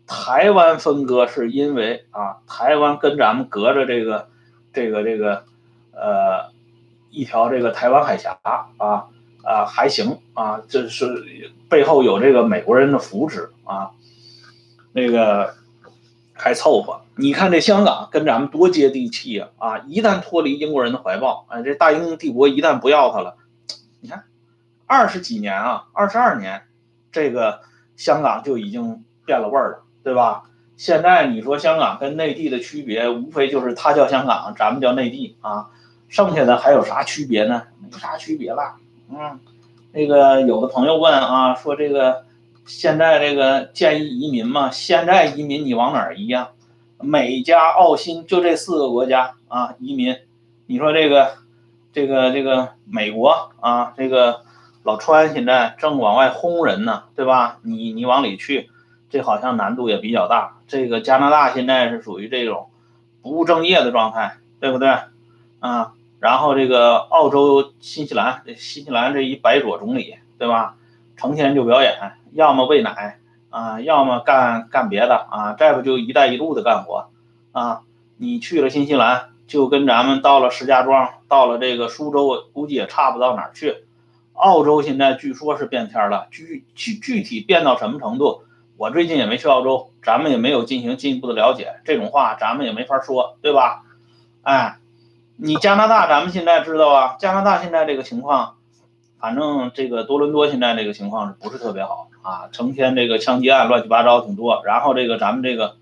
[0.07, 4.29] 台湾分割是因为啊，台湾跟咱们隔着这个
[4.73, 5.45] 这个这个
[5.93, 6.57] 呃。
[7.09, 9.07] 一条这个台湾海峡啊
[9.43, 13.93] 啊还行啊，这是背后有这个美国人的扶持啊，
[14.93, 15.55] 那个
[16.37, 17.01] 还凑合。
[17.17, 19.79] 你看这香港跟咱们多接地气呀啊！
[19.87, 23.37] 一旦脱离英国人的怀抱，哎，这大英帝国一旦不要它了，
[24.01, 24.25] 你看
[24.87, 26.63] 二十几年啊，二十二年，
[27.11, 27.61] 这个
[27.97, 30.43] 香港就已经变了味儿了，对吧？
[30.77, 35.71] 现在你说香港跟内地的区别，无非就是它叫香港，咱们叫内地啊。
[36.09, 37.63] 剩下的还有啥区别呢？
[37.81, 38.77] 没啥区别了。
[39.09, 39.41] 嗯，
[39.93, 42.26] 那个有的朋友问啊，说这个
[42.67, 46.51] 现在这个建议移民嘛，现在移民你往哪儿移呀？
[47.01, 50.17] 美加澳新就这四个国家啊，移民。
[50.67, 51.37] 你说这个，
[51.93, 54.41] 这个，这个美国啊，这个
[54.83, 57.59] 老川现在正往外轰人呢，对吧？
[57.63, 58.69] 你你往里去，
[59.09, 60.57] 这好像难度也比较大。
[60.67, 62.69] 这个加拿大现在是属于这种
[63.23, 64.89] 不务正业的状态，对不对？
[65.61, 70.75] 啊，然后这个澳洲、新西兰，新西兰这一白左总理，对吧？
[71.17, 71.95] 成天就表演，
[72.37, 73.19] 要么喂奶
[73.51, 77.09] 啊，要么干干别的啊，再不就一带一路的干活
[77.51, 77.81] 啊。
[78.17, 79.31] 你去了新西兰。
[79.47, 83.85] 就跟咱们到了石家庄，到了这个苏州，估计也差不到哪儿去。
[84.33, 88.43] 澳洲现在据说是变天了，具具具体变到什么程度，
[88.77, 91.77] 我最近也没去澳洲，咱们也没有进行进一步的了解。
[91.85, 93.85] 这种话咱们也没法说，对吧？
[94.43, 94.79] 哎，
[95.37, 98.57] 你加拿大，咱们现在知道啊，加拿大现在这个情况，
[99.21, 102.49] 反正这个多伦多现在这个情况是不是特别好啊？
[102.53, 105.77] 成天这个枪击案乱七八糟挺多，然后这个咱们这个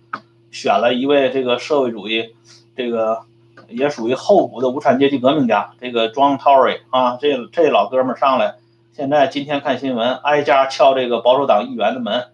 [0.50, 2.34] 选了一位这个社会主义
[2.76, 3.22] 这个。
[3.66, 8.56] 也属于候补的无产阶级革命家，这个 John Tory 啊，这这老哥们上来，
[8.92, 12.26] 现在今天看新闻，挨家敲这个保守党议员的门，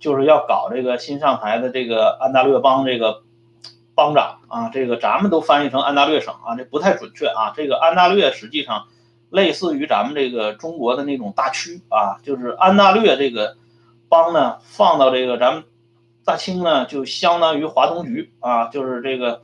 [0.00, 3.22] 就是要搞这个新上台的这个安大略邦这个
[3.94, 8.86] 邦长啊，这个咱们都翻译成安大略省啊，这不太准确啊，这个安大略实际上
[9.30, 13.56] 类似于咱们这个中国的那种大区啊，就是安大略这个
[14.08, 15.64] 邦呢，放到这个咱们
[16.24, 19.42] 大清呢，就相当于华东局啊，就是这个。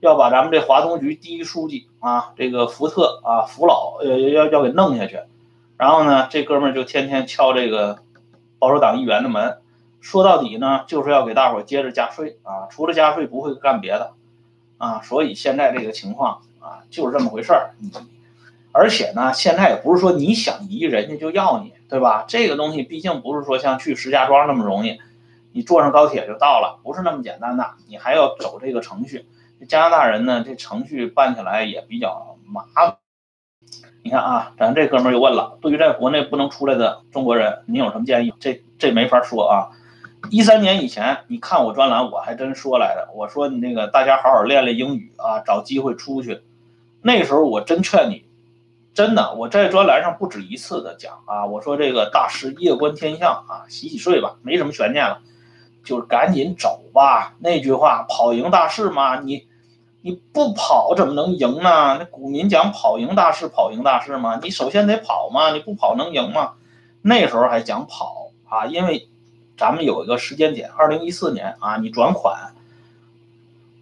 [0.00, 5.18] 要把咱们这华东局第一书记啊，这个福特啊，福老呃要要给弄下去，
[5.78, 7.98] 然后呢，这哥们儿就天天敲这个
[8.58, 9.56] 保守党议员的门，
[10.02, 14.12] 说到底呢，就是要给大伙儿接着加税啊，除了加税不会干别的
[14.76, 17.70] 啊，所以现在这个情况啊，就是这么回事儿。
[18.76, 22.26] 而且呢，现在也不是说你想移人家就要你，对吧？
[22.28, 25.00] 这个东西毕竟不是说像去石家庄那么容易，
[25.52, 29.24] 你坐上高铁就到了，不是那么简单的，你还要走这个程序。
[29.66, 32.96] 加拿大人呢，这程序办起来也比较麻烦。
[34.02, 38.34] 你看啊，咱这哥们又问了，对于在国内不能出来的中国人，你有什么建议？
[38.38, 39.70] 这这没法说啊。
[40.30, 46.42] 一三年以前，你看我专栏，我还真说来着，我说你那个大家好好练练英语啊，找机会出去。
[47.00, 48.25] 那时候我真劝你，
[48.96, 55.20] 真的，我在专栏上不止一次的讲啊，我说这个大师夜观天象啊，洗洗睡吧，没什么悬念了。
[55.84, 59.46] 就是赶紧走吧，那句话跑赢大势嘛，你
[60.00, 61.98] 你不跑怎么能赢呢？
[61.98, 66.54] 那股民讲跑赢大势，跑赢大势嘛，你首先得跑嘛，你不跑能赢吗？
[67.02, 69.10] 那时候还讲跑啊，因为
[69.58, 72.54] 咱们有一个时间点，二零一四年啊，你转款，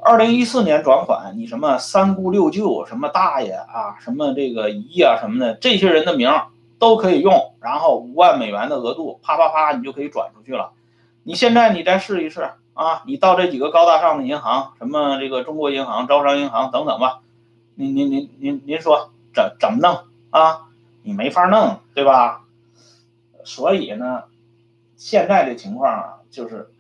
[0.06, 6.30] 二零一四年转款，你什么三姑六舅，什么大爷啊，什么这个姨啊什么的，这些人的名
[6.78, 10.72] 都可以用，然后五万美元的额度，啪啪啪，你就可以转出去了。
[11.22, 13.02] 你现在你再试一试啊！
[13.06, 17.20] 你到这几个高大上的银行，什么这个中国银行、招商银行等等吧，
[17.74, 20.66] 您您您您您说怎怎么弄啊？
[21.02, 22.42] 你没法弄，对吧？
[23.42, 24.24] 所以呢，
[24.98, 26.70] 现在这情况啊，就是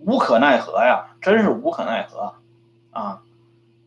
[0.00, 2.34] 无可奈何呀，真是无可奈何
[2.98, 3.22] 啊！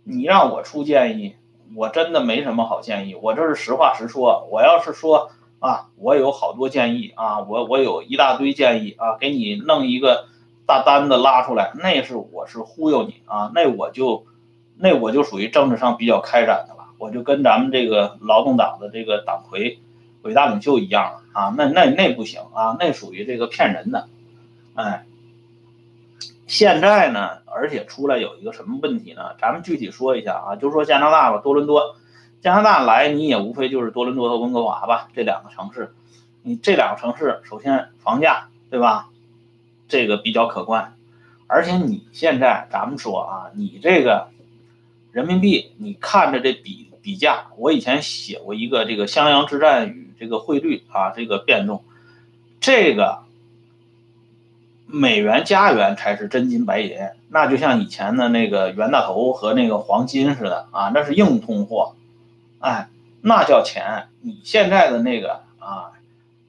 [0.03, 1.35] 你让我出建议，
[1.75, 4.47] 我真的没什么好建议，我这是实话实说。
[4.51, 5.31] 我要是说。
[5.61, 10.25] 啊，我有好多建议啊，我我有一大堆建议啊，给你弄一个
[10.65, 14.25] 大单子拉出来，那是我是忽悠你啊，那我就
[14.75, 19.77] 那我就属于政治上比较开展的了，我就跟咱们这个劳动党的这个党魁、
[20.23, 24.07] 伟大领袖一样啊，那那那不行啊，那属于这个骗人的，
[24.73, 25.05] 哎，
[26.51, 29.37] 现在呢，而且出来有一个什么问题呢？
[29.39, 31.95] 咱们具体说一下啊，就说加拿大吧，多伦多。
[32.41, 35.93] 加拿大来，你也无非就是多伦多和温哥华吧，这两个城市。
[36.43, 39.07] 你这两个城市，首先房价，对吧？
[39.87, 40.93] 这个比较可观。
[41.47, 44.27] 而且你现在，咱们说啊，你这个
[45.13, 51.85] 人民币，你看着这比比价，我以前写过一个这个襄阳之战与这个汇率啊，这个变动，
[52.59, 53.19] 这个
[54.91, 56.97] 美元加元才是真金白银，
[57.29, 61.93] 那就像以前的那个袁大头和那个黄金似的啊，那是硬通货。
[62.59, 62.89] 哎，
[63.21, 64.07] 那叫钱。
[64.21, 65.91] 你现在的那个啊，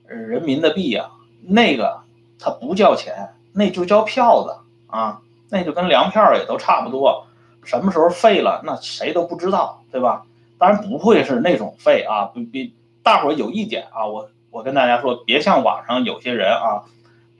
[0.06, 1.10] 人民的币啊，
[1.42, 2.00] 那个
[2.38, 4.56] 它不叫钱，那就叫票子
[4.88, 7.26] 啊，那就跟粮票也都差不多。
[7.64, 10.24] 什么时候废了，那谁都不知道，对吧？
[10.58, 12.26] 当然不会是那种废啊。
[12.34, 16.84] 比比，大伙儿有一点啊，我我跟大家说，别像网上有些人啊，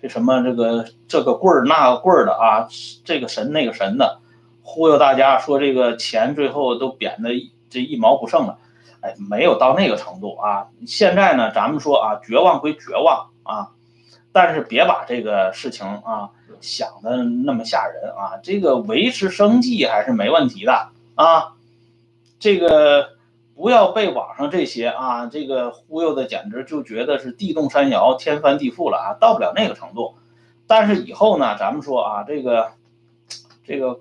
[0.02, 2.68] 这什么这个这个棍儿那个棍儿的啊，
[3.04, 4.18] 这个神那个神的，
[4.62, 7.30] 忽悠大家说这个钱最后都贬的
[7.70, 8.58] 这一毛不剩了。
[9.00, 10.68] 哎，没有到那个程度啊！
[10.86, 13.70] 现在呢，咱们说啊，绝望归绝望啊，
[14.30, 21.54] 但是别把这个事情啊想的那么吓人啊，这个维持生计还是没问题的啊，
[22.38, 23.08] 这个
[23.54, 30.14] 不要被网上这些啊这个忽悠的，简直就觉得是地动山摇、天翻地覆了啊，到不了那个程度。
[30.66, 32.72] 但是以后呢，咱们说啊，这个
[33.64, 34.00] 这个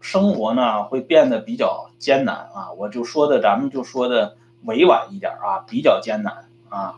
[0.00, 6.96] 生活呢会变得比较艰难啊，我就说的，咱们就说的委婉一点啊，比较艰难啊。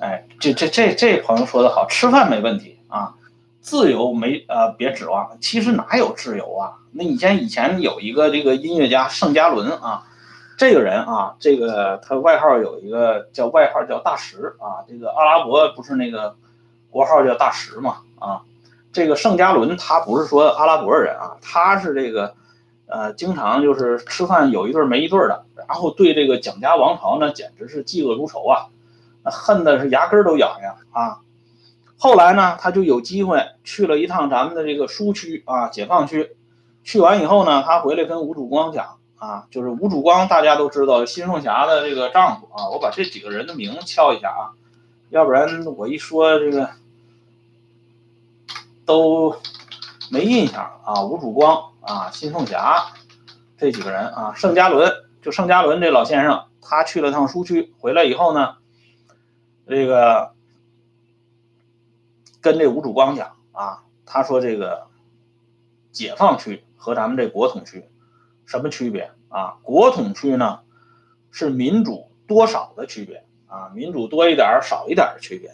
[0.00, 3.14] 哎，这这这这朋友说的好，吃饭没问题啊，
[3.60, 5.36] 自由没呃别指望。
[5.40, 6.78] 其实哪有自由啊？
[6.92, 10.06] 那以前以前有一个这个音乐家盛嘉伦啊，
[10.58, 16.36] 这个人啊，这个他外号有一个叫外号叫大石啊，这个阿拉伯不是那个
[16.90, 18.42] 国号叫大石嘛啊，
[18.92, 22.34] 这个盛嘉伦他不是说阿拉伯人啊，他是这个
[22.86, 28.66] 呃经常就是吃饭有一对没一对的，然后对这个蒋家王朝呢简直是嫉恶如仇啊。
[29.30, 31.20] 恨的是牙根都痒痒啊！
[31.98, 36.34] 后来呢，他就有机会去了一趟咱们的这个苏区啊，解放区。
[36.82, 42.68] 去完以后呢，他回来跟吴主光讲啊，就是吴主光大家都知道，新凤霞的这个丈夫啊。
[42.70, 44.54] 我把这几个人的名敲一下啊，
[45.10, 46.70] 要不然我一说这个
[48.86, 49.36] 都
[50.10, 51.02] 没印象啊。
[51.02, 52.92] 吴主光啊，新凤霞
[53.56, 58.56] 这几个人啊，盛嘉伦就盛嘉伦这老先生，他去了趟苏区，回来以后呢。
[59.70, 60.32] 这个
[62.40, 64.86] 跟这吴主光讲啊，他说这个
[65.92, 67.86] 解放区和咱们这国统区
[68.48, 69.58] 什么区别啊？
[69.62, 70.60] 国统区呢
[71.30, 75.52] 是民主多少的区别啊，民主多一点少一点的区别。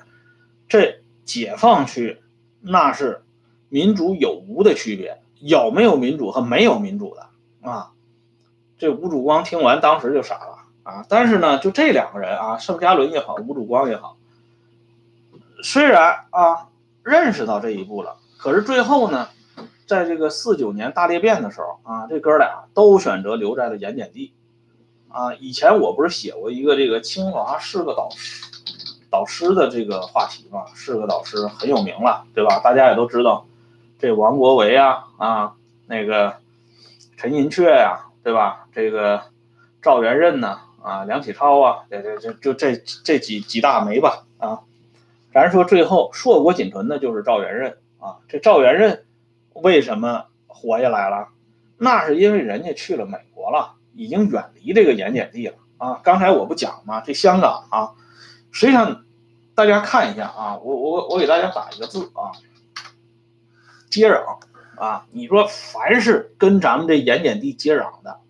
[0.69, 2.23] 这解放区
[2.61, 3.23] 那是
[3.69, 7.91] 民主有无的区别，有没有民主和没有民主的啊？
[8.79, 10.65] 这吴主光听完当时就傻了。
[10.85, 14.19] 啊，但是呢，就这两个人啊，盛嘉伦也好，吴主光也好，
[15.63, 16.69] 虽然啊
[17.03, 19.31] 认识到这一步了，可是最后呢，
[19.87, 24.33] 在这个四九年大裂变的时候啊，这哥俩都选择留在了盐碱地。
[25.09, 28.45] 啊，以前我不是写过一个这个清华是个导师
[29.11, 32.61] 导师的这个话题嘛，是个导师很有名了，对吧？
[32.65, 33.47] 大家也都知道，
[34.01, 35.55] 这王国维啊啊，
[35.87, 36.35] 那个
[37.17, 38.67] 陈寅恪呀，对吧？
[38.75, 39.23] 这个
[39.81, 40.59] 赵元任呢？
[40.83, 44.61] 啊，梁启超啊，这这这就这这几几大枚吧啊，
[45.33, 48.17] 咱说最后硕果仅存的就是赵元任啊。
[48.29, 49.05] 这赵元任
[49.55, 51.29] 为什么活下来了？
[51.79, 56.01] 那是因为人家去了美国了，已经远离这个盐碱地了啊。
[56.05, 57.01] 刚才我不讲吗？
[57.01, 57.95] 这香港啊，
[58.53, 59.05] 实际上
[59.55, 62.31] 大家看一下啊，我我我给大家打一个字啊，
[63.91, 64.39] 接壤
[64.77, 65.07] 啊。
[65.11, 68.21] 你说凡是跟咱们这盐碱地接壤的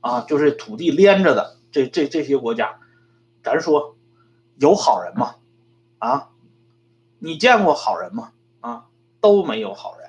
[0.00, 1.56] 啊，就是土地连着的。
[1.72, 2.78] 这这这些国家，
[3.42, 3.96] 咱说
[4.58, 5.34] 有好人吗？
[5.98, 6.28] 啊，
[7.18, 8.30] 你见过好人吗？
[8.60, 8.86] 啊，
[9.20, 10.03] 都没有好人，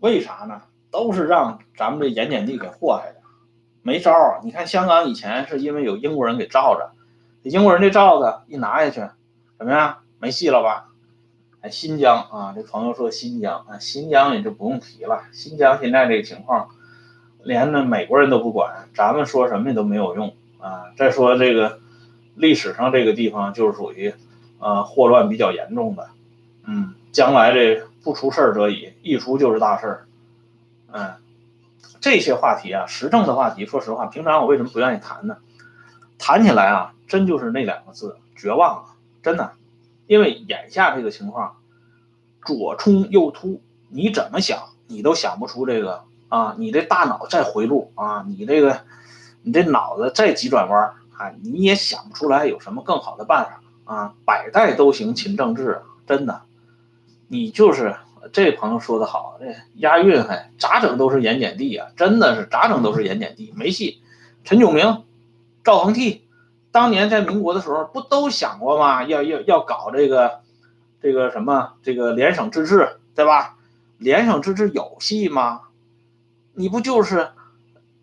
[0.00, 0.62] 为啥呢？
[0.90, 3.20] 都是让咱们这盐碱地给祸害的，
[3.82, 4.40] 没招儿。
[4.42, 6.92] 你看香港以前是因为有英国人给罩着，
[7.42, 9.06] 英国人这罩子一拿下去，
[9.58, 9.98] 怎么样？
[10.18, 10.88] 没戏了吧？
[11.60, 16.70] 哎，新疆啊，这朋友说新疆啊，新疆也就不用提了，新疆现在这个情况，
[17.42, 20.34] 连那美国人都不管，咱们说什么也都没有用。
[20.58, 21.78] 啊，再说这个
[22.34, 24.14] 历史上这个地方就是属于
[24.58, 26.08] 啊祸乱比较严重的，
[26.66, 30.06] 嗯，将来这不出事儿则已，一出就是大事儿，
[30.92, 31.14] 嗯，
[32.00, 35.36] 这些话题啊，时政的话题，说实话，平常我为什么不愿意谈呢？
[36.18, 39.52] 谈起来啊，真就是那两个字，绝望啊，真的，
[40.06, 41.56] 因为眼下这个情况，
[42.44, 48.80] 左冲右突，你怎么想，你都想不出这个啊，你这大脑再回路啊，你这个。
[49.42, 54.14] 你这脑子再急转弯啊，你也想不出来有什么更好的办法啊！
[54.26, 56.42] 百代都行秦政治，真的，
[57.28, 57.94] 你就是
[58.32, 61.88] 这朋友说的好，这押韵还咋整都是盐碱地啊！
[61.96, 64.02] 真的是咋整都是盐碱地，没戏。
[64.44, 65.04] 陈炯明、
[65.62, 66.22] 赵恒惕
[66.72, 69.04] 当年在民国的时候不都想过吗？
[69.04, 70.40] 要要要搞这个
[71.00, 73.56] 这个什么这个联省自治，对吧？
[73.98, 75.62] 联省自治有戏吗？
[76.54, 77.28] 你不就是？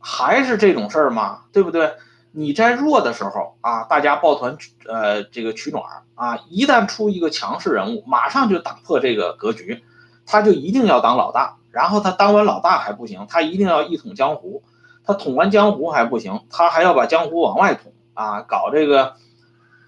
[0.08, 1.46] 还是这种事儿吗？
[1.52, 1.94] 对不对？
[2.38, 4.58] 你在弱的时候啊，大家抱团
[4.88, 5.84] 呃这个取暖
[6.16, 9.84] 啊，一旦出一个强势人物，马上就打破这个格局，
[10.26, 14.64] 他就一定要当老大，然后他当完老大还不行，他一定要一统江湖，
[15.06, 19.14] 他统完江湖还不行，他还要把江湖往外统啊，搞这个，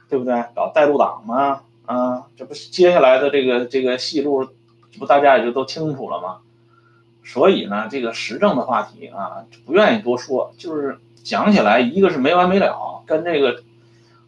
[0.07, 0.45] 对不对？
[0.55, 4.47] 搞带路党嘛，啊，这不是接下来的这个这个戏路，
[4.97, 6.37] 不大家也就都清楚了吗？
[7.25, 10.97] 所以呢，这个时政的话题啊，不愿意多说，就是
[11.27, 13.61] 讲起来，一个是没完没了，跟这个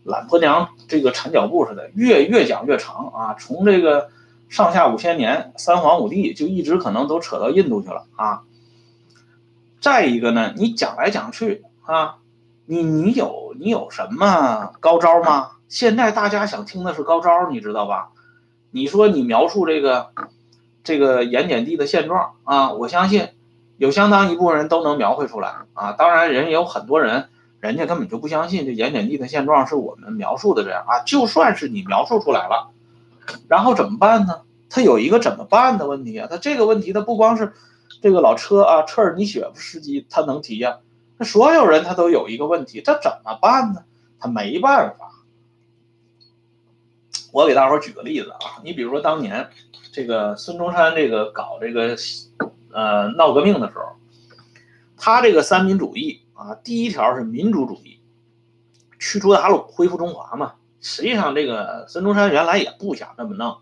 [0.04, 4.10] 懒婆娘这个缠脚布似的，越越讲越长啊，从这个
[4.50, 8.42] 上下五千年三皇五帝就一直可能都扯到印度去了啊。
[9.80, 12.18] 再一个呢，你讲来讲去啊，
[12.66, 15.52] 你你有你有什么高招吗？
[15.70, 18.10] 现在大家想听的是高招，你知道吧？
[18.72, 20.10] 你说你描述这个
[20.84, 23.30] 这个盐碱地的现状啊，我相信
[23.80, 25.94] 有相当一部分人都能描绘出来啊。
[25.94, 31.00] 当然，人也有很多人，人家根本就不相信这盐碱地的现状是我们描述的这样啊。
[31.00, 32.70] 就算是你描述出来了，
[33.48, 34.42] 然后怎么办呢？
[34.70, 36.28] 他有一个怎么办的问题啊。
[36.30, 37.54] 他这个问题，他不光是。
[38.02, 40.78] 这个老车啊，车尔尼雪夫斯基他能提呀，
[41.18, 43.84] 那所有人他都有一个问题，他怎么办呢？
[44.22, 45.12] 他没办法。
[47.34, 49.50] 我给大伙举个例子啊，你比如说当年
[49.92, 51.98] 这个孙中山这个搞这个
[52.72, 53.96] 呃闹革命的时候，
[54.98, 58.00] 他这个三民主义啊，第一条是民主主义，
[59.00, 60.54] 驱除鞑虏，恢复中华嘛。
[60.82, 63.58] 实际上这个孙中山原来也不想这么弄。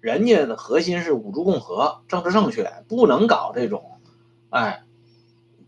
[0.00, 3.98] 人家的核心是五族共和，政治正确，不能搞这种，
[4.48, 4.82] 哎，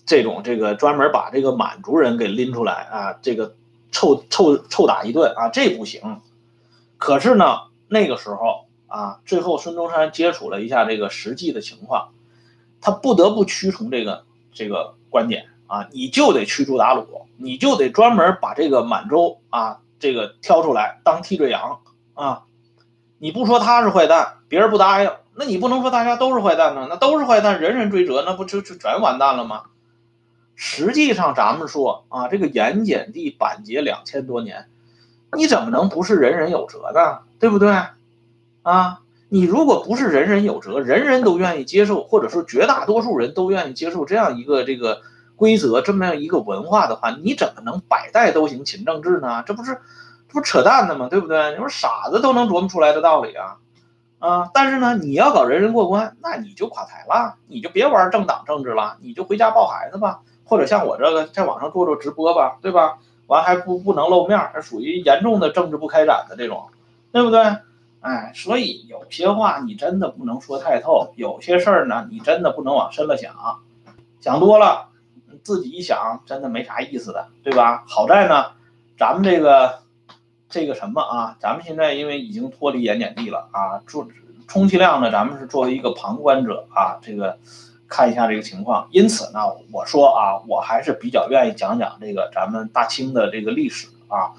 [0.07, 3.55] 这种这个专门把这个满族人给拎出来啊，这个
[3.91, 6.20] 臭臭臭打一顿啊，这不行。
[6.97, 12.12] 可是呢，那个时候啊，最后孙中山接触了一下这个实际的情况，
[12.83, 17.07] 他不得不屈从这个这个观点啊，你就得驱逐鞑虏，
[17.39, 21.80] 你就得专门把这个满洲啊，这个挑出来当替罪羊
[22.12, 22.43] 啊。
[23.18, 26.89] 你不说他是坏蛋，别人不答应，那你不能说大家都是坏蛋呢？
[26.91, 29.62] 那都是坏蛋，人人追责，那不就就全完蛋了吗？
[30.57, 34.66] 实际上，咱们说啊，这个盐碱地板结两千多年，
[35.37, 37.20] 你怎么能不是人人有责呢？
[37.39, 37.70] 对不对？
[38.62, 39.01] 啊，
[39.33, 45.01] 你如果不是人人有责，人人都愿意接受，或者说绝大多数人都愿意接受这样一个这个
[45.37, 49.43] 规则，这么样一个文化的话，你怎么能百代都行秦政治呢？
[49.47, 49.78] 这不是？
[50.28, 51.09] 这不扯淡的吗？
[51.09, 51.53] 对不对？
[51.53, 53.57] 你说傻子都能琢磨出来的道理啊，
[54.18, 54.51] 啊！
[54.53, 62.99] 但是呢，你要搞人人过关，那你就垮台了，你就别玩政党政治了，你就回家抱孩子吧，或者像我这个在网上做做直播吧，对吧？
[63.28, 66.66] 完还不不能露面，属于严重的政治不开展的这种，
[67.12, 67.41] 对不对？
[68.03, 73.34] 哎，所以有些话你真的不能说太透，有些事儿呢，你真的不能往深了想，
[74.20, 74.90] 想多了，
[75.42, 77.84] 自己一想真的没啥意思的，对吧？
[77.88, 78.53] 好在呢，
[78.98, 79.80] 咱们这个。
[80.55, 81.34] 这个什么啊？
[81.40, 84.07] 咱们现在因为已经脱离盐碱地了啊，做
[84.46, 87.38] 充其量呢，咱们是作为一个旁观者啊，这个
[87.88, 88.86] 看一下这个情况。
[88.90, 89.40] 因此呢，
[89.72, 94.36] 我说啊，我还是比较愿意讲讲这个咱们大清的这个历史啊。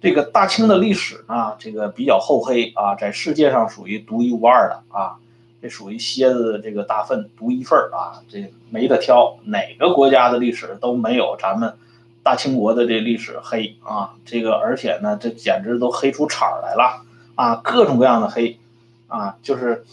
[0.00, 5.16] 这个大清的历史呢，这个比较厚黑啊，在世界上属于独一无二的啊，
[5.60, 11.74] 这属于蝎子的这个大粪独一份儿啊，这没得挑，哪个国家的历史都没有咱们。
[12.20, 17.02] 大清国的这历史黑啊，这个而且呢，这简直都黑出茬来了
[17.36, 18.58] 啊，各种各样的黑
[19.06, 19.86] 啊，就是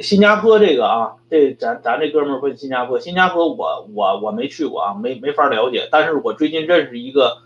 [0.00, 7.38] 新加坡这个啊，这咱咱这哥们儿问新加坡，新加坡我我我没去过啊，没没法了解，但是我最近认识一个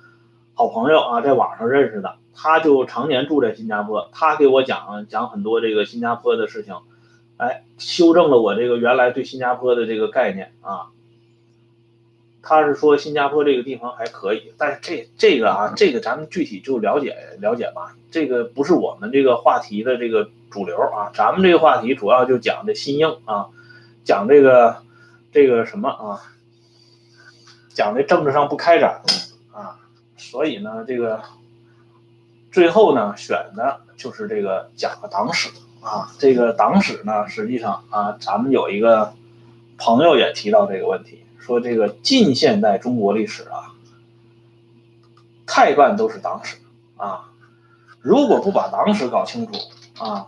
[0.54, 6.74] 好朋友啊，在网上认识的，他就常年住在新加坡，他给我讲讲很多这个新加坡的事情，
[7.36, 10.88] 哎，修正了我这个原来对新加坡的这个概念啊。
[12.48, 17.96] 他是说新加坡这个地方还可以，但是这这个啊，这个咱们具体就了解了解吧。
[18.12, 23.48] 这个不是我们这个话题的这个主流啊，咱们这个话题主要就讲这新英啊，
[24.04, 24.76] 讲这个
[25.32, 26.22] 这个什么啊，
[27.74, 29.02] 讲这政治上不开展
[29.52, 29.76] 啊，
[30.16, 31.20] 所以呢，这个
[32.52, 36.14] 最后呢选的就是这个讲个党史啊。
[36.16, 39.12] 这个党史呢，实际上啊，咱们有一个
[39.76, 41.25] 朋友也提到这个问题。
[41.46, 43.70] 说这个近现代中国历史啊，
[45.46, 46.56] 太半都是党史
[46.96, 47.30] 啊，
[48.00, 49.52] 如果不把党史搞清楚
[49.96, 50.26] 啊，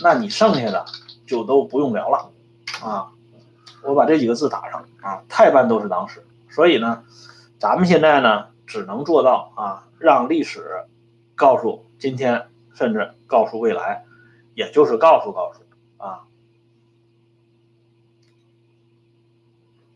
[0.00, 0.86] 那你剩下的
[1.26, 2.30] 就都不用聊了
[2.80, 3.10] 啊。
[3.82, 6.24] 我把这几个字打上啊，太半都是党史。
[6.48, 7.02] 所以呢，
[7.58, 10.84] 咱们现在呢，只能做到啊，让历史
[11.34, 14.04] 告诉今天，甚至告诉未来，
[14.54, 15.60] 也就是告诉告诉
[15.96, 16.22] 啊。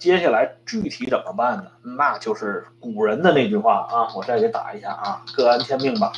[0.03, 1.67] 接下来具体怎么办呢？
[1.97, 6.11] 那就是古人的那句话啊，我再给打一下啊，各安天命吧。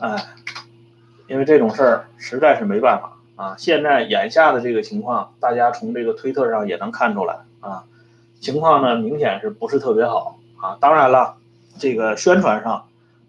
[0.00, 0.28] 哎，
[1.26, 3.54] 因为这种事儿实在是没办法啊。
[3.58, 7.84] 现在眼下的这个情况，大家从这个推特上也能看出来啊，
[8.40, 10.78] 情况呢明显是不是特别好啊。
[10.80, 11.34] 当然了，
[11.78, 12.86] 这个宣传上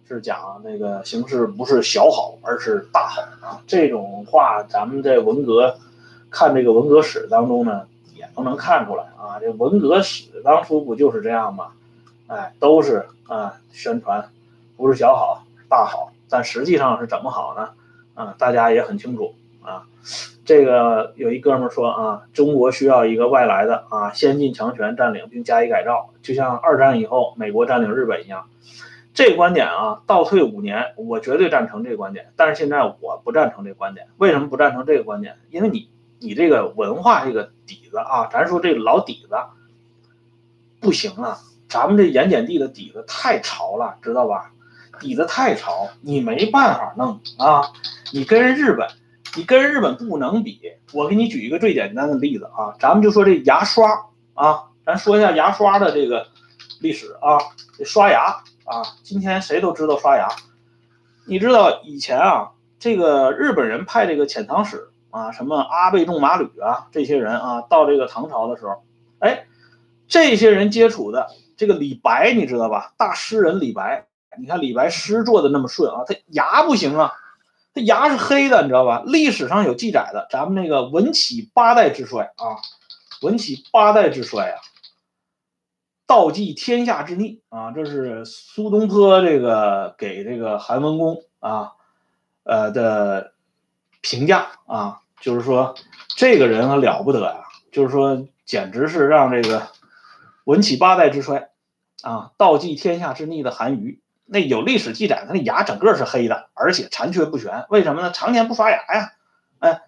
[0.08, 3.60] 是讲那个形势不是小好，而是大好啊。
[3.68, 5.76] 这种话咱们在文革
[6.30, 7.86] 看这个文革史当中呢。
[8.36, 11.72] 都能看出来啊，这文革史当初不就是这样吗？
[12.28, 14.30] 哎，都是啊宣传，
[14.78, 17.70] 不是小好大好，但实际上是怎么好呢？
[18.14, 19.84] 啊，大家也很清楚啊。
[20.46, 28.46] 这个有一哥们说啊，中国需要一个外来的啊先进强权占领并加以改造，就像二战以后美国占领日本一样。
[29.14, 32.32] 这个观点啊，倒退五年，我绝对赞成这个观点。
[32.36, 34.08] 但是现在我不赞成这个观点。
[34.18, 35.38] 为什么不赞成这个观点？
[35.52, 35.88] 因为你
[36.24, 39.36] 你这个文化这个底子啊，咱说这个老底子
[40.80, 41.38] 不行了。
[41.68, 44.52] 咱们这盐碱地的底子太潮了，知道吧？
[45.00, 47.74] 底子太潮，你没办法弄啊。
[48.14, 48.88] 你跟日本，
[49.36, 50.62] 你跟日本不能比。
[50.94, 56.28] 我给你举一个最简单的例子啊，咱们就说这牙刷啊，咱说一下牙刷的这个
[56.80, 57.38] 历史啊，
[57.78, 58.44] 这刷牙。
[58.64, 60.30] 啊，今天谁都知道刷牙。
[61.26, 68.84] 你知道以前啊，这个日本人派这个遣唐使啊，什么阿倍仲麻吕啊，这些人啊，到这个唐朝的时候，
[69.20, 69.46] 哎，
[70.08, 72.94] 这些人接触的这个李白，你知道吧？
[72.98, 74.08] 大诗人李白，
[74.40, 77.14] 你看李白诗做的那么顺啊，他牙不行啊，
[77.76, 79.04] 他牙是黑的，你知道吧？
[79.06, 82.58] 历史上有记载的，咱们那个文起八代之衰啊，
[83.22, 84.58] 文起八代之衰啊。
[86.06, 91.72] 道济天下之逆啊，这是苏东坡这个给这个韩文公啊，
[92.44, 93.34] 呃的
[94.02, 95.74] 评价啊，就是说
[96.18, 99.70] 这个人了不得呀，就是说简直是让这个
[100.44, 101.50] 文起八代之衰
[102.04, 108.12] 啊，道济天下之逆的韩愈，那有历史记载，他那牙整个是黑的，而且残缺不全，为什么呢？
[108.12, 109.12] 常年不刷牙呀，
[109.60, 109.82] 哎，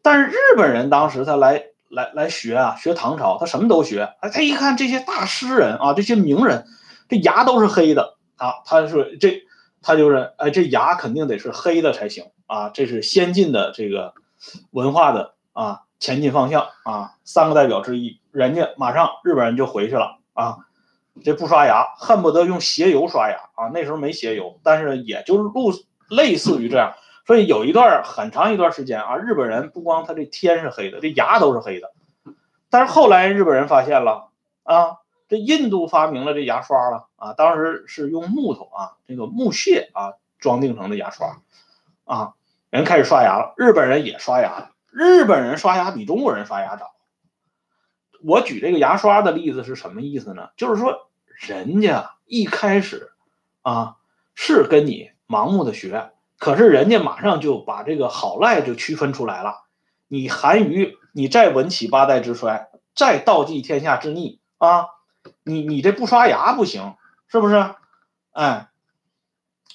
[0.00, 1.64] 但是日本人当时他来。
[1.90, 4.12] 来来学啊，学唐朝，他什么都学。
[4.20, 6.66] 哎，他一看这些大诗人啊，这些名人，
[7.08, 8.56] 这牙都是黑的啊。
[8.66, 9.42] 他说这，
[9.80, 12.68] 他就是哎，这牙肯定得是黑的才行啊。
[12.68, 14.12] 这是先进的这个
[14.70, 18.20] 文化的啊前进方向啊，三个代表之一。
[18.30, 20.58] 人家马上日本人就回去了啊，
[21.24, 23.68] 这不刷牙，恨不得用鞋油刷牙啊。
[23.74, 25.72] 那时候没鞋油，但是也就路
[26.08, 26.94] 类似于这样。
[27.26, 31.92] 所以有一段很长一段时间啊，日本人不光他这天是黑的，这牙都是黑的。
[32.70, 34.30] 但是后来日本人发现了
[34.62, 41.36] 啊，这印度发明了这牙刷了啊，当时是用木头啊，这个木屑啊装订成的牙刷
[42.04, 42.34] 啊，
[42.70, 43.54] 人开始刷牙了。
[43.56, 46.92] 日本人也刷牙，日本人刷牙比中国人刷牙早。
[48.22, 50.50] 我举这个牙刷的例子是什么意思呢？
[50.56, 51.10] 就是说
[51.40, 53.12] 人家一开始
[53.62, 53.96] 啊
[54.34, 56.10] 是跟你盲目的学。
[56.38, 59.64] 可是人家马上就把这个好赖就区分出来了。
[60.06, 64.86] 你韩愈，你再文起八代之衰，再道济天下之逆啊，
[65.42, 66.94] 你你这不刷牙不行，
[67.26, 67.74] 是不是？
[68.30, 68.68] 哎，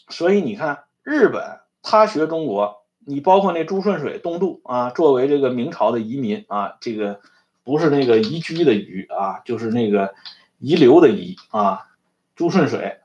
[0.08, 7.20] 所以你看日本，他学中国，你包括那朱顺水东渡啊，作为这个明朝的移民啊，这个
[7.64, 10.14] 不是那个移居的移啊，就是那个
[10.60, 11.88] 遗留的遗啊，
[12.36, 13.00] 朱顺水。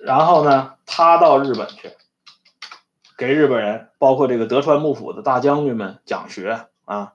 [0.00, 1.90] 然后呢，他到日本去。
[3.16, 7.12] 给日本人，包括这个德川幕府的大将军们讲学啊，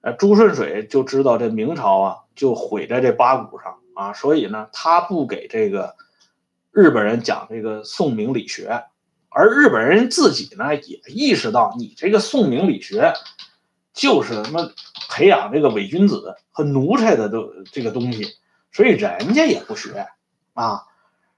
[0.00, 5.94] 呃，朱顺水就知道这明朝啊就毁在这八股上啊，所以呢，他不给这个
[6.72, 8.86] 日本人讲这个宋明理学，
[9.30, 13.14] 而日本人自己呢也意识到，你这个宋明理学
[13.94, 14.70] 就是什么
[15.08, 18.34] 培养这个伪君子和奴才的都这个东西，
[18.72, 20.06] 所以人家也不学
[20.54, 20.82] 啊，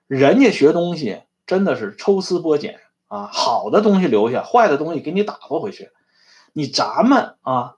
[0.06, 2.80] 人家学东西真的是抽丝剥茧。
[3.08, 5.90] 啊，好的东西留下，坏的东西给你打发回去。
[6.54, 7.74] 你咱们啊，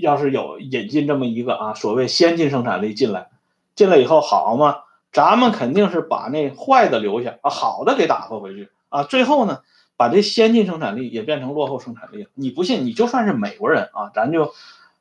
[0.00, 3.28] 要是有引进这么一个啊，所谓先进生产力进来，
[3.74, 4.76] 进来以后好吗？
[5.12, 9.04] 咱们肯定是把那坏的留下啊，好的给打发回去啊。
[9.04, 9.62] 最后呢，
[9.96, 12.30] 把这先进生产力也变成落后生产力了。
[12.34, 14.52] 你不信，你就算是美国人啊，咱就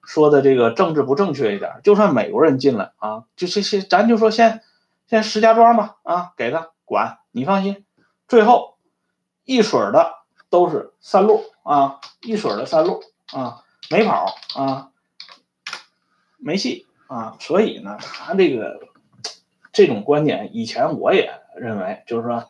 [0.01, 4.63] 说的这个政治不正确一点，就算美国人进来啊，就这些，咱就说先
[5.07, 7.83] 先石家庄吧啊，给他管，你放心，
[8.25, 8.77] 最后。
[9.45, 10.13] 一水的
[10.51, 13.01] 都是三路啊，一水的三路
[13.33, 14.91] 啊，没跑啊，
[16.37, 18.79] 没戏啊，所以呢，他这个
[19.71, 22.47] 这种观点，以前我也认为，就是说，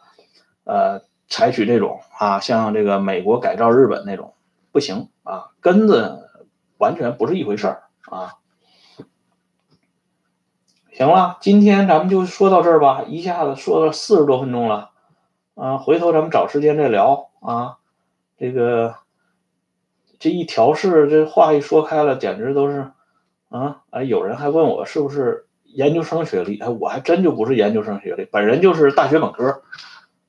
[0.65, 4.33] 呃，采取这种啊，像这个美国改造日本那种
[4.71, 6.29] 不行啊，根子
[6.77, 8.33] 完全不是一回事儿啊。
[10.91, 14.91] 行了，今天咱们就说到这儿吧，一下子说了四十多分钟了。
[15.55, 17.77] 啊，回头咱们找时间再聊啊。
[18.37, 18.95] 这个
[20.19, 22.91] 这一调试，这话一说开了，简直都是
[23.49, 23.81] 啊！
[23.89, 26.59] 哎，有人还问我是不是研究生学历？
[26.59, 29.61] 哎，我还真就不是研究生学历，本人就是大学本科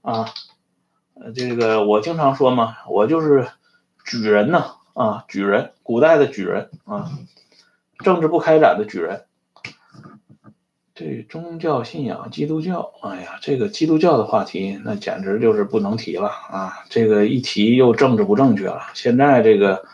[0.03, 0.27] 啊。
[1.35, 3.49] 这个我经常说嘛，我就是
[4.05, 4.65] 举人呢
[4.95, 7.11] 啊，举人，古代的举人啊，
[8.05, 9.25] 政治不开展的举人。
[10.95, 16.85] 这宗教信仰，基督教，哎呀，这个基督教的话题，那简直就是不能提了啊！
[16.91, 18.83] 这个一提又政治不正确了。
[18.93, 19.85] 现在这个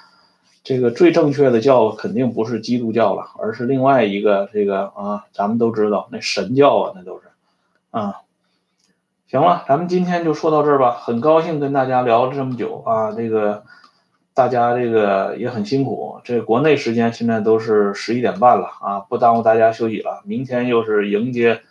[0.64, 7.27] 这个最正确的教肯定不是基督教了，而是另外一个这个啊，咱们都知道那神教啊，那都是
[7.93, 8.16] 啊。
[9.27, 10.93] 行了，咱们今天就说到这儿吧。
[10.93, 13.64] 很高兴跟大家聊了这么久啊，这个。
[14.37, 20.20] 大家这个也很辛苦，这国内时间现在都是十一点半了啊，不耽误大家休息了。
[20.27, 21.62] 明天又是迎接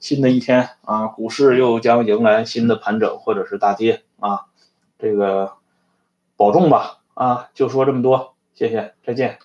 [0.00, 4.42] 新的一天啊，股市又将迎来新的盘整或者是大跌啊，
[4.98, 5.52] 这个
[6.36, 9.38] 保重吧啊，就说这么多，谢谢，再见。